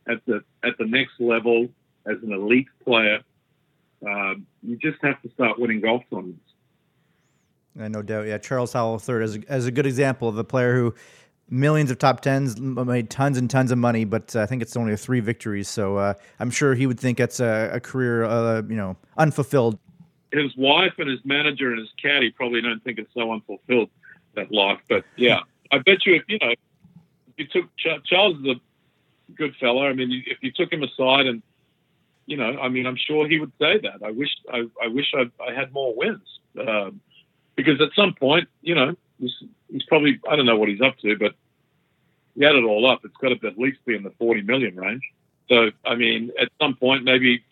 [0.09, 1.69] at the at the next level
[2.07, 3.21] as an elite player,
[4.07, 6.43] um, you just have to start winning golf tournaments.
[7.79, 8.39] Uh, no doubt, yeah.
[8.39, 10.95] Charles Howell III a, as a good example of a player who
[11.49, 14.77] millions of top tens, made tons and tons of money, but uh, I think it's
[14.77, 15.69] only three victories.
[15.69, 19.79] So uh, I'm sure he would think it's a, a career, uh, you know, unfulfilled.
[20.33, 23.91] His wife and his manager and his caddy probably don't think it's so unfulfilled
[24.37, 24.79] that life.
[24.89, 25.41] But yeah,
[25.73, 26.59] I bet you if you know, if
[27.37, 27.69] you took
[28.05, 28.61] Charles is a
[29.35, 29.87] good fellow.
[29.87, 31.43] I mean, if you took him aside and
[32.27, 34.05] you know, I mean, I'm sure he would say that.
[34.05, 37.01] I wish I, I wish I, I had more wins um,
[37.65, 39.35] because at some point, you know, he's,
[39.71, 41.35] he's probably I don't know what he's up to, but
[42.35, 44.77] he add it all up, it's got to at least be in the 40 million
[44.77, 45.03] range.
[45.49, 47.43] So I mean, at some point, maybe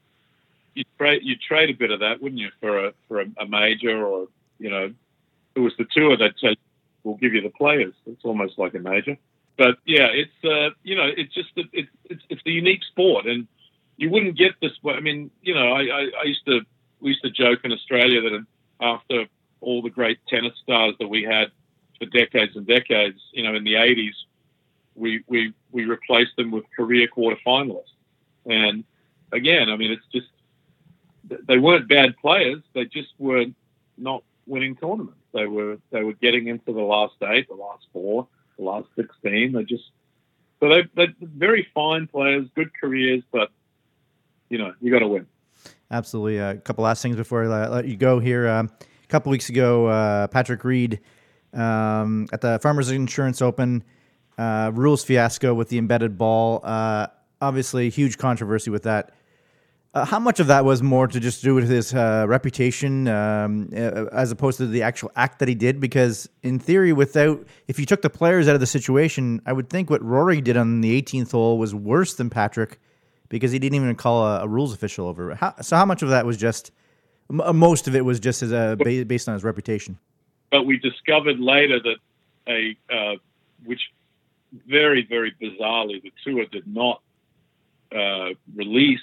[0.74, 3.46] you trade you trade a bit of that, wouldn't you, for a for a, a
[3.46, 4.28] major or
[4.58, 4.92] you know,
[5.54, 6.56] it was the tour that said
[7.02, 7.94] we'll give you the players.
[8.06, 9.16] It's almost like a major.
[9.56, 13.26] But yeah, it's uh, you know, it's just a, it's it's it's a unique sport,
[13.26, 13.48] and
[13.96, 14.72] you wouldn't get this.
[14.86, 16.60] I mean, you know, I, I, I used to
[17.00, 18.46] we used to joke in Australia that
[18.80, 19.26] after
[19.60, 21.50] all the great tennis stars that we had
[21.98, 24.14] for decades and decades, you know, in the '80s,
[24.94, 27.94] we we we replaced them with career quarterfinalists.
[28.46, 28.84] And
[29.32, 30.28] again, I mean, it's just
[31.46, 33.46] they weren't bad players; they just were
[33.96, 35.20] not winning tournaments.
[35.32, 39.52] They were they were getting into the last eight, the last four, the last sixteen.
[39.52, 39.90] They just
[40.60, 43.50] so they they're very fine players, good careers, but
[44.48, 45.26] you know, you got to win.
[45.90, 46.40] Absolutely.
[46.40, 48.48] Uh, a couple last things before I let you go here.
[48.48, 48.70] Um,
[49.08, 51.00] a couple weeks ago, uh, Patrick Reed
[51.54, 53.82] um, at the Farmers Insurance Open
[54.36, 56.60] uh, rules fiasco with the embedded ball.
[56.62, 57.06] Uh,
[57.40, 59.12] obviously, huge controversy with that.
[59.94, 63.70] Uh, how much of that was more to just do with his uh, reputation um,
[63.72, 65.80] as opposed to the actual act that he did?
[65.80, 69.70] Because in theory, without if you took the players out of the situation, I would
[69.70, 72.78] think what Rory did on the 18th hole was worse than Patrick
[73.30, 75.34] because he didn't even call a, a rules official over.
[75.34, 76.70] How, so how much of that was just?
[77.30, 79.98] Uh, most of it was just as a, based on his reputation.
[80.50, 81.96] But we discovered later that
[82.48, 83.16] a uh,
[83.64, 83.92] which
[84.66, 87.02] very very bizarrely the tour did not
[87.94, 89.00] uh, release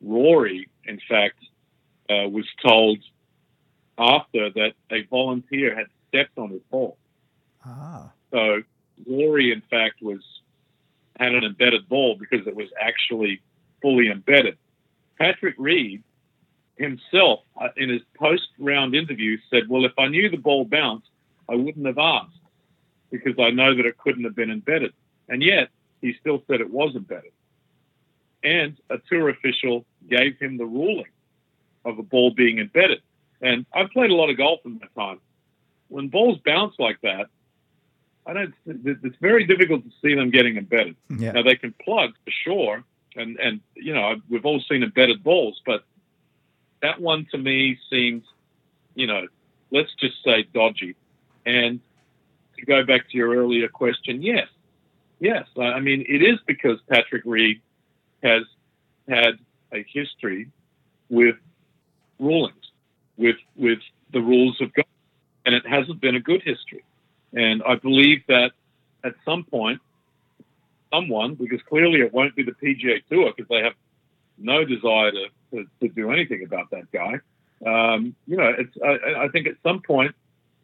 [0.00, 0.68] Rory.
[0.84, 1.38] In fact,
[2.08, 2.98] uh, was told
[3.98, 6.96] after that a volunteer had stepped on his ball.
[7.64, 8.10] Ah.
[8.30, 8.62] So
[9.08, 10.20] Rory, in fact, was
[11.18, 13.40] had an embedded ball because it was actually
[13.82, 14.56] fully embedded.
[15.18, 16.02] Patrick Reed
[16.80, 21.08] himself, uh, in his post round interview, said, Well, if I knew the ball bounced,
[21.48, 22.32] I wouldn't have asked
[23.10, 24.92] because I know that it couldn't have been embedded.
[25.28, 25.68] And yet,
[26.00, 27.32] he still said it was embedded.
[28.42, 31.10] And a tour official gave him the ruling
[31.84, 33.02] of a ball being embedded.
[33.42, 35.20] And I've played a lot of golf in my time.
[35.88, 37.26] When balls bounce like that,
[38.26, 38.54] I don't.
[38.66, 40.96] It's very difficult to see them getting embedded.
[41.18, 41.32] Yeah.
[41.32, 42.84] Now they can plug for sure,
[43.16, 45.84] and and you know we've all seen embedded balls, but
[46.82, 48.24] that one to me seems,
[48.94, 49.26] you know,
[49.70, 50.96] let's just say dodgy.
[51.46, 51.80] And
[52.56, 54.48] to go back to your earlier question, yes,
[55.18, 57.60] yes, I mean it is because Patrick Reed
[58.22, 58.42] has
[59.08, 59.38] had
[59.72, 60.48] a history
[61.08, 61.36] with
[62.18, 62.70] rulings,
[63.16, 63.80] with with
[64.12, 64.84] the rules of God,
[65.46, 66.84] and it hasn't been a good history.
[67.32, 68.52] And I believe that
[69.04, 69.80] at some point,
[70.92, 73.74] someone, because clearly it won't be the PGA Tour because they have
[74.38, 77.20] no desire to, to, to, do anything about that guy.
[77.64, 80.14] Um, you know, it's, I, I, think at some point,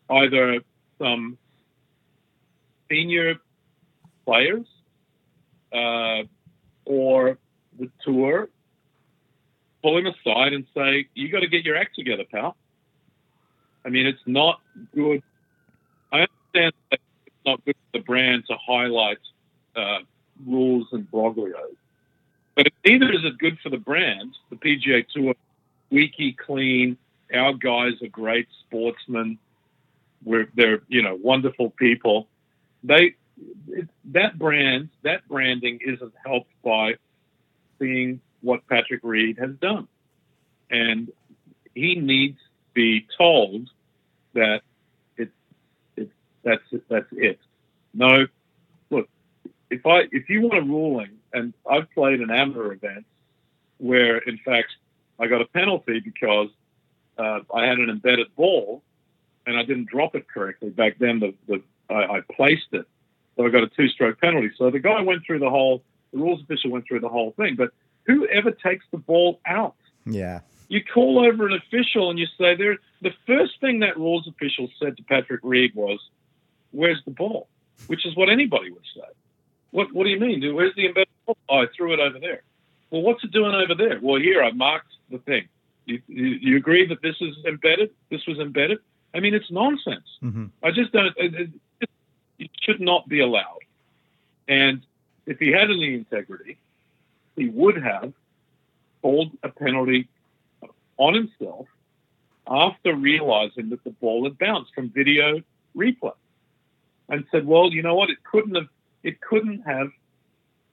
[0.09, 0.61] either
[0.99, 1.37] some
[2.89, 3.37] senior
[4.25, 4.67] players
[5.73, 6.23] uh,
[6.85, 7.39] or
[7.79, 8.49] the tour
[9.83, 12.57] pull him aside and say, "You got to get your act together, pal."
[13.85, 14.61] I mean, it's not
[14.95, 15.23] good
[16.13, 19.19] I understand that it's not good for the brand to highlight
[19.75, 19.99] uh,
[20.47, 21.77] rules and broglios,
[22.57, 24.35] but neither is it good for the brand.
[24.51, 25.35] The PGA Tour,
[25.87, 26.97] squeaky clean.
[27.33, 29.39] Our guys are great sportsmen.
[30.25, 32.27] We're they're you know wonderful people.
[32.83, 33.15] They
[33.69, 36.95] it, that brand that branding isn't helped by
[37.79, 39.87] seeing what Patrick Reed has done,
[40.71, 41.13] and
[41.75, 43.69] he needs to be told
[44.35, 44.63] that
[46.47, 47.41] that's that's it.
[47.93, 48.27] No,
[48.89, 49.09] look,
[49.69, 53.05] if I if you want a ruling, and I've played an amateur event
[53.79, 54.69] where, in fact,
[55.19, 56.49] I got a penalty because
[57.19, 58.83] uh, I had an embedded ball
[59.47, 60.71] and I didn't drop it correctly.
[60.71, 61.63] Back then, the, the
[61.95, 62.87] I, I placed it,
[63.37, 64.51] so I got a two-stroke penalty.
[64.57, 65.83] So the guy went through the whole,
[66.13, 67.55] the rules official went through the whole thing.
[67.55, 67.71] But
[68.07, 69.77] whoever takes the ball out,
[70.07, 70.41] Yeah.
[70.69, 72.79] you call over an official and you say there.
[73.03, 76.01] The first thing that rules official said to Patrick Reed was,
[76.73, 77.49] "Where's the ball?"
[77.89, 79.09] Which is what anybody would say.
[79.71, 80.55] What What do you mean?
[80.55, 81.09] Where's the embedded?
[81.29, 82.43] Oh, I threw it over there.
[82.91, 83.99] Well, what's it doing over there?
[84.01, 85.49] Well, here I marked the thing.
[85.87, 87.91] You, you, you agree that this is embedded?
[88.11, 88.79] This was embedded.
[89.15, 90.07] I mean, it's nonsense.
[90.21, 91.15] hmm I just don't.
[91.17, 91.51] It, it-
[92.39, 93.61] it should not be allowed.
[94.47, 94.83] And
[95.25, 96.59] if he had any integrity,
[97.35, 98.13] he would have
[99.01, 100.07] called a penalty
[100.99, 101.67] on himself
[102.47, 105.41] after realizing that the ball had bounced from video
[105.75, 106.13] replay,
[107.09, 108.11] and said, "Well, you know what?
[108.11, 108.69] It couldn't have.
[109.03, 109.91] It couldn't have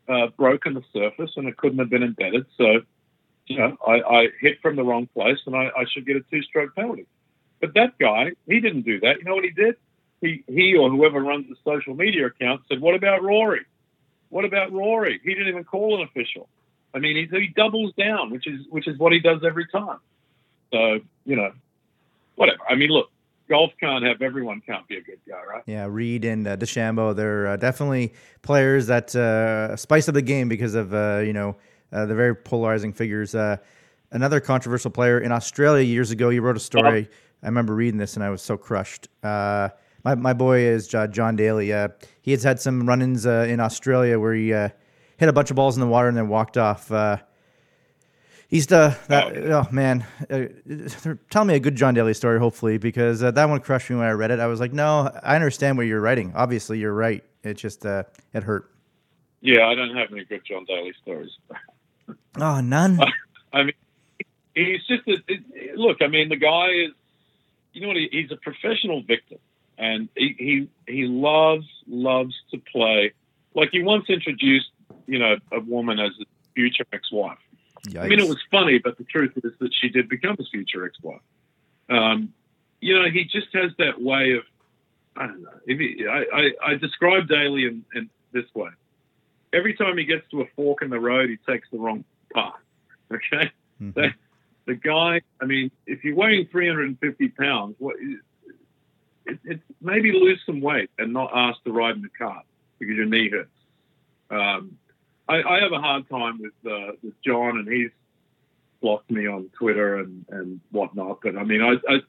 [0.08, 2.46] uh, broken the surface, and it couldn't have been embedded.
[2.58, 2.82] So,
[3.48, 6.22] you know, I, I hit from the wrong place, and I, I should get a
[6.32, 7.06] two-stroke penalty."
[7.62, 9.20] But that guy, he didn't do that.
[9.20, 9.76] You know what he did?
[10.22, 13.66] He, he or whoever runs the social media account said, "What about Rory?
[14.30, 15.20] What about Rory?
[15.24, 16.50] He didn't even call an official.
[16.94, 20.00] I mean, he, he doubles down, which is which is what he does every time.
[20.72, 21.52] So you know,
[22.36, 22.60] whatever.
[22.68, 23.12] I mean, look,
[23.50, 25.64] golf can't have everyone can't be a good guy, right?
[25.66, 30.50] Yeah, Reed and uh, DeChambeau, they're uh, definitely players that uh, spice up the game
[30.50, 31.56] because of uh, you know
[31.92, 33.36] uh, the very polarizing figures.
[33.36, 33.58] Uh,
[34.12, 37.10] another controversial player in Australia years ago, he wrote a story.
[37.42, 39.10] I remember reading this and I was so crushed.
[39.22, 41.68] My my boy is John Daly.
[42.22, 45.82] He has had some run-ins in Australia where he hit a bunch of balls in
[45.82, 46.90] the water and then walked off.
[48.54, 50.06] Uh, He's the that oh, man.
[50.30, 50.46] Uh,
[51.32, 54.06] tell me a good John Daly story, hopefully, because uh, that one crushed me when
[54.06, 54.40] I read it.
[54.40, 56.34] I was like, no, I understand what you're writing.
[56.36, 57.24] Obviously, you're right.
[57.42, 58.70] It just uh, it hurt.
[59.42, 61.32] Yeah, I don't have any good John Daly stories.
[62.36, 63.00] Oh, none.
[63.54, 63.74] I mean,
[64.56, 66.02] he's just a it, look.
[66.02, 66.92] I mean, the guy is,
[67.74, 67.98] you know what?
[67.98, 69.38] He, he's a professional victim,
[69.78, 70.36] and he,
[70.88, 73.14] he he loves loves to play.
[73.54, 74.72] Like he once introduced,
[75.06, 77.38] you know, a woman as his future ex-wife.
[78.04, 80.86] I mean, it was funny, but the truth is that she did become his future
[80.86, 81.20] ex-wife.
[81.90, 82.34] Um,
[82.80, 84.44] you know, he just has that way of,
[85.16, 85.50] I don't know.
[85.66, 88.70] If he, I, I, I describe Daly in, in this way.
[89.54, 92.04] Every time he gets to a fork in the road, he takes the wrong
[92.34, 92.54] path.
[93.12, 93.52] Okay?
[93.80, 93.94] Mhm.
[93.94, 94.14] The,
[94.66, 97.96] the guy, I mean, if you're weighing 350 pounds, what,
[99.26, 102.42] it, it's maybe lose some weight and not ask to ride in the car
[102.80, 103.50] because your knee hurts.
[104.30, 104.78] Um,
[105.28, 107.92] I, I have a hard time with uh, with John, and he's
[108.82, 111.20] blocked me on Twitter and, and whatnot.
[111.24, 112.00] But I mean, I, I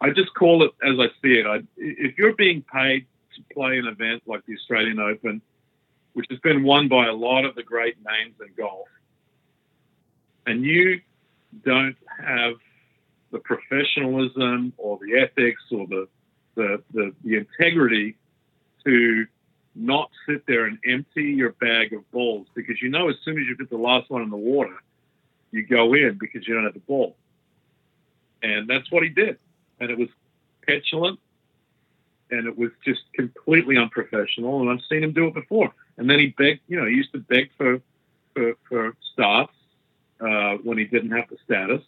[0.00, 1.46] I just call it as I see it.
[1.46, 5.42] I, if you're being paid to play an event like the Australian Open,
[6.14, 8.88] which has been won by a lot of the great names in golf,
[10.46, 11.00] and you
[11.64, 12.54] don't have
[13.32, 16.08] the professionalism or the ethics or the
[16.54, 18.16] the, the, the integrity
[18.84, 19.26] to
[19.76, 23.46] not sit there and empty your bag of balls because you know as soon as
[23.46, 24.74] you put the last one in the water,
[25.50, 27.16] you go in because you don't have the ball.
[28.42, 29.38] And that's what he did.
[29.80, 30.08] And it was
[30.66, 31.18] petulant
[32.30, 34.60] and it was just completely unprofessional.
[34.60, 35.72] And I've seen him do it before.
[35.96, 37.80] And then he begged, you know, he used to beg for
[38.34, 39.52] for, for starts
[40.20, 41.82] uh, when he didn't have the status.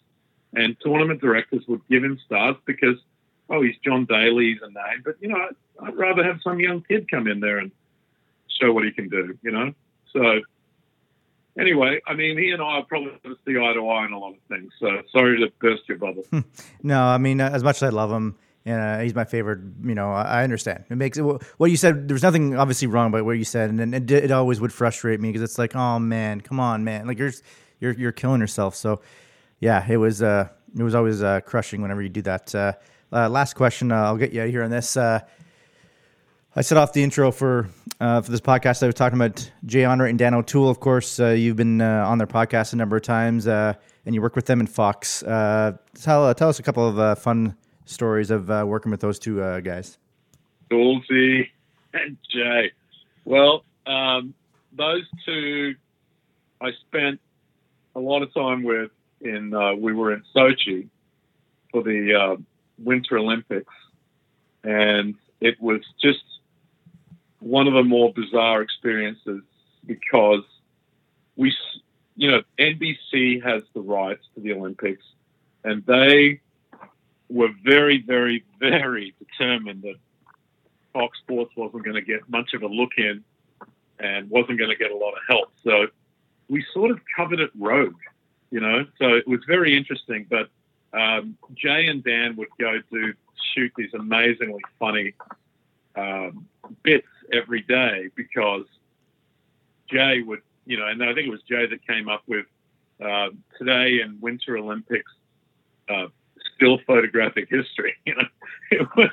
[0.55, 2.97] And tournament directors would give him starts because,
[3.51, 5.03] oh, he's John Daly, he's a name.
[5.05, 7.71] But, you know, I'd, I'd rather have some young kid come in there and
[8.61, 9.73] show what he can do, you know?
[10.13, 10.41] So,
[11.59, 13.13] anyway, I mean, he and I are probably
[13.47, 14.73] see eye to eye on a lot of things.
[14.81, 16.25] So, sorry to burst your bubble.
[16.83, 18.37] No, I mean, as much as I love him,
[18.69, 19.61] and uh, he's my favorite.
[19.83, 20.85] You know, I understand.
[20.91, 22.07] It makes what you said.
[22.07, 25.31] There's nothing obviously wrong about what you said, and, and it, always would frustrate me
[25.31, 27.33] because it's like, oh man, come on, man, like you're
[27.81, 28.75] you're you're killing yourself.
[28.77, 29.01] So,
[29.59, 32.55] yeah, it was uh, it was always uh, crushing whenever you do that.
[32.55, 32.73] Uh,
[33.11, 34.97] uh, last question, uh, I'll get you here on this.
[36.57, 37.69] I set off the intro for
[38.01, 38.83] uh, for this podcast.
[38.83, 40.71] I was talking about Jay Onrait and Dan O'Toole.
[40.71, 43.75] Of course, uh, you've been uh, on their podcast a number of times, uh,
[44.07, 45.23] and you work with them in Fox.
[45.23, 49.61] Uh, tell uh, tell us a couple of fun stories of working with those two
[49.61, 49.99] guys.
[50.71, 51.49] Toolsy
[51.93, 52.73] and Jay.
[53.27, 54.33] Well, um,
[54.73, 55.75] those two
[56.63, 57.21] I spent
[57.95, 58.91] a lot of time with
[59.21, 60.89] in we were in Sochi
[61.71, 62.39] for the
[62.79, 63.75] Winter Olympics,
[64.65, 66.21] and it was just
[67.41, 69.43] one of the more bizarre experiences
[69.87, 70.43] because
[71.37, 71.55] we,
[72.17, 75.05] you know, NBC has the rights to the Olympics,
[75.65, 76.41] and they
[77.29, 79.97] were very, very, very determined that
[80.93, 83.23] Fox Sports wasn't going to get much of a look in
[83.99, 85.53] and wasn't going to get a lot of help.
[85.63, 85.89] So
[86.49, 88.01] we sort of covered it rogue,
[88.51, 88.87] you know.
[88.99, 90.27] So it was very interesting.
[90.29, 90.49] But
[90.99, 93.15] um, Jay and Dan would go to
[93.55, 95.15] shoot these amazingly funny
[95.95, 96.47] um,
[96.83, 98.65] bits every day because
[99.91, 102.47] Jay would, you know, and I think it was Jay that came up with
[103.05, 105.13] uh, today and Winter Olympics
[105.89, 106.09] uh,
[106.55, 107.95] still photographic history.
[108.07, 108.29] You know,
[108.71, 109.11] it was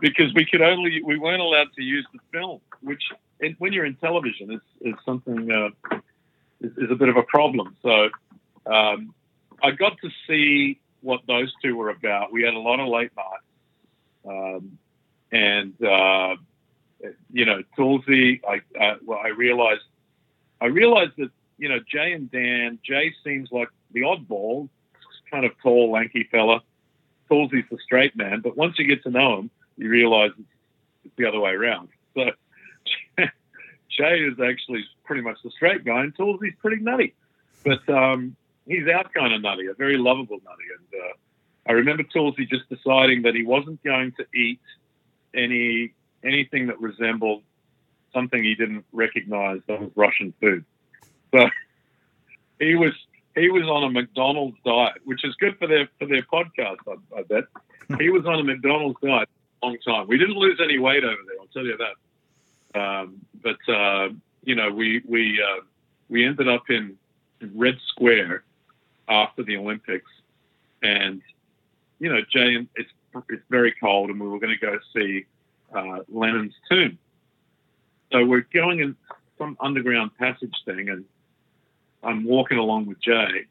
[0.00, 3.02] because we could only we weren't allowed to use the film, which
[3.40, 5.96] and when you're in television is, is something uh,
[6.60, 7.76] is, is, a bit of a problem.
[7.82, 8.10] So
[8.66, 9.14] um,
[9.62, 12.32] I got to see what those two were about.
[12.32, 13.44] We had a lot of late nights,
[14.28, 14.78] um,
[15.30, 16.36] and uh,
[17.32, 18.40] you know, Toolsy.
[18.46, 19.82] I uh, well, I realized
[20.60, 22.78] I realized that you know Jay and Dan.
[22.84, 24.68] Jay seems like the oddball,
[25.30, 26.62] kind of tall, lanky fella.
[27.30, 31.26] Toolsy's the straight man, but once you get to know him, you realize it's, the
[31.26, 31.88] other way around.
[32.14, 32.30] So
[33.18, 37.14] Jay is actually pretty much the straight guy, and Toolsy's pretty nutty.
[37.64, 38.36] But um,
[38.66, 40.64] he's out kind of nutty, a very lovable nutty.
[40.78, 41.12] And uh,
[41.68, 44.60] I remember Toolsy just deciding that he wasn't going to eat
[45.34, 45.92] any
[46.24, 47.42] anything that resembled
[48.12, 50.64] something he didn't recognize that was Russian food.
[51.32, 51.48] So
[52.58, 52.92] he was
[53.34, 56.78] he was on a McDonald's diet, which is good for their for their podcast.
[56.86, 57.44] I, I bet
[58.00, 59.28] he was on a McDonald's diet
[59.62, 60.06] a long time.
[60.06, 61.40] We didn't lose any weight over there.
[61.40, 61.94] I'll tell you that.
[62.80, 64.10] Um, but uh,
[64.44, 65.62] you know, we we uh,
[66.08, 66.96] we ended up in
[67.54, 68.44] Red Square
[69.08, 70.10] after the Olympics,
[70.82, 71.22] and
[71.98, 72.90] you know, Jay, it's
[73.28, 75.24] it's very cold, and we were going to go see
[75.74, 76.98] uh, Lenin's tomb.
[78.12, 78.96] So we're going in
[79.36, 81.04] some underground passage thing, and
[82.02, 83.46] I'm walking along with Jay,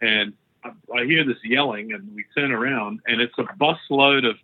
[0.00, 4.36] and I, I hear this yelling, and we turn around, and it's a busload of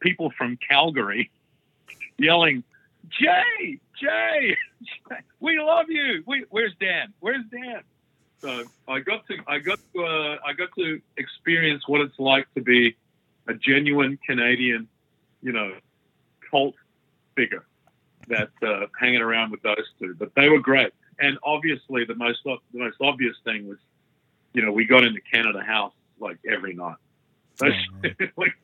[0.00, 1.30] people from Calgary
[2.18, 2.62] yelling,
[3.08, 4.56] Jay, Jay,
[5.40, 6.22] we love you.
[6.26, 7.12] We, where's Dan?
[7.20, 7.82] Where's Dan?
[8.40, 12.46] So I got to I got to uh, I got to experience what it's like
[12.54, 12.96] to be
[13.46, 14.88] a genuine Canadian,
[15.42, 15.74] you know,
[16.50, 16.74] cult
[17.36, 17.64] figure
[18.28, 20.14] that uh, hanging around with those two.
[20.18, 23.78] But they were great, and obviously the most the most obvious thing was,
[24.52, 26.96] you know, we got into Canada House like every night.
[28.36, 28.54] like,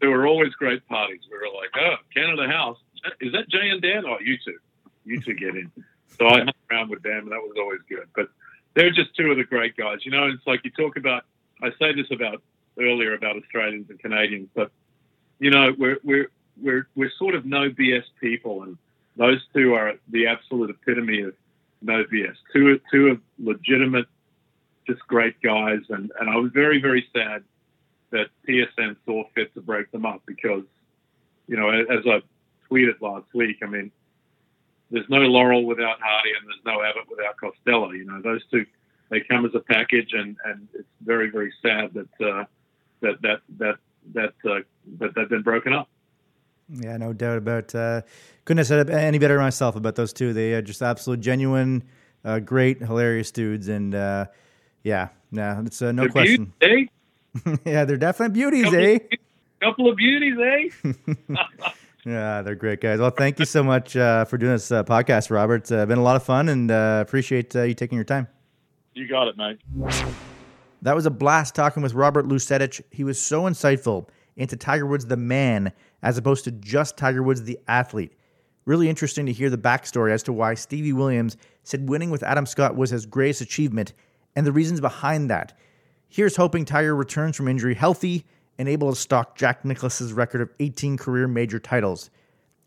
[0.00, 1.20] there were always great parties.
[1.30, 2.78] We were like, oh, Canada House.
[3.20, 4.04] Is that Jay and Dan?
[4.06, 4.58] Oh, you two.
[5.04, 5.70] You two get in.
[6.18, 8.06] So I hung around with them, and that was always good.
[8.14, 8.28] But
[8.74, 10.04] they're just two of the great guys.
[10.04, 11.24] You know, it's like you talk about,
[11.62, 12.42] I say this about
[12.78, 14.70] earlier about Australians and Canadians, but,
[15.38, 16.30] you know, we're, we're,
[16.60, 18.62] we're, we're sort of no BS people.
[18.62, 18.78] And
[19.16, 21.34] those two are the absolute epitome of
[21.82, 22.36] no BS.
[22.52, 24.06] Two, two of legitimate,
[24.86, 25.80] just great guys.
[25.88, 27.44] And, and I was very, very sad
[28.10, 30.62] that TSN saw fit to break them up because,
[31.48, 32.22] you know, as I
[32.70, 33.90] tweeted last week, I mean,
[34.90, 37.90] there's no Laurel without Hardy and there's no Abbott without Costello.
[37.90, 38.64] You know, those two,
[39.10, 42.44] they come as a package and, and it's very, very sad that, uh,
[43.00, 43.76] that, that, that,
[44.14, 44.60] that, uh,
[44.98, 45.88] that they've been broken up.
[46.68, 47.74] Yeah, no doubt about.
[47.74, 48.02] Uh,
[48.44, 50.32] couldn't have said it any better myself about those two.
[50.32, 51.84] They are just absolute, genuine,
[52.24, 54.26] uh, great, hilarious dudes, and uh,
[54.82, 56.52] yeah, yeah, it's uh, no they're question.
[56.58, 56.88] Beauties,
[57.46, 57.56] eh?
[57.64, 58.94] yeah, they're definitely beauties, couple eh?
[58.94, 59.00] Of,
[59.60, 61.34] couple of beauties, eh?
[62.04, 62.98] yeah, they're great guys.
[62.98, 65.62] Well, thank you so much uh, for doing this uh, podcast, Robert.
[65.62, 68.26] It's been a lot of fun, and appreciate you taking your time.
[68.94, 69.58] You got it, mate.
[70.82, 72.80] That was a blast talking with Robert Lusetich.
[72.90, 75.72] He was so insightful into Tiger Woods the man
[76.02, 78.12] as opposed to just Tiger Woods the athlete.
[78.64, 82.46] Really interesting to hear the backstory as to why Stevie Williams said winning with Adam
[82.46, 83.92] Scott was his greatest achievement
[84.34, 85.56] and the reasons behind that.
[86.08, 88.24] Here's hoping Tiger returns from injury healthy
[88.58, 92.10] and able to stalk Jack Nicklaus's record of 18 career major titles.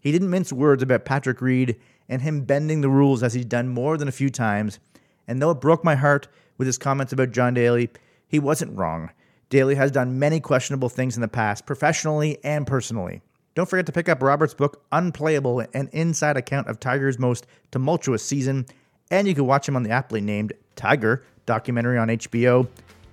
[0.02, 3.68] He didn't mince words about Patrick Reed and him bending the rules as he's done
[3.68, 4.80] more than a few times.
[5.28, 6.28] And though it broke my heart
[6.58, 7.90] with his comments about John Daly,
[8.28, 9.12] he wasn't wrong.
[9.50, 13.22] Daly has done many questionable things in the past, professionally and personally.
[13.56, 18.24] Don't forget to pick up Robert's book, Unplayable, an inside account of Tiger's most tumultuous
[18.24, 18.66] season.
[19.12, 22.68] And you can watch him on the aptly named Tiger documentary on HBO.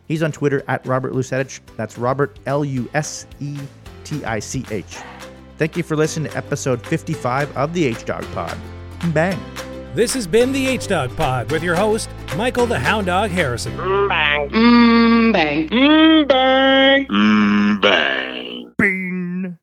[0.07, 1.61] He's on Twitter at Robert Lusetich.
[1.77, 3.59] That's Robert L U S E
[4.05, 4.99] T I C H.
[5.57, 8.57] Thank you for listening to episode 55 of the H Dog Pod.
[9.15, 9.41] Bang.
[9.95, 13.75] This has been the H Dog Pod with your host, Michael the Hound Dog Harrison.
[13.79, 14.51] Mm, bang.
[14.51, 15.69] Mm, bang.
[15.69, 17.07] Mm, bang.
[17.09, 18.46] Mm, bang.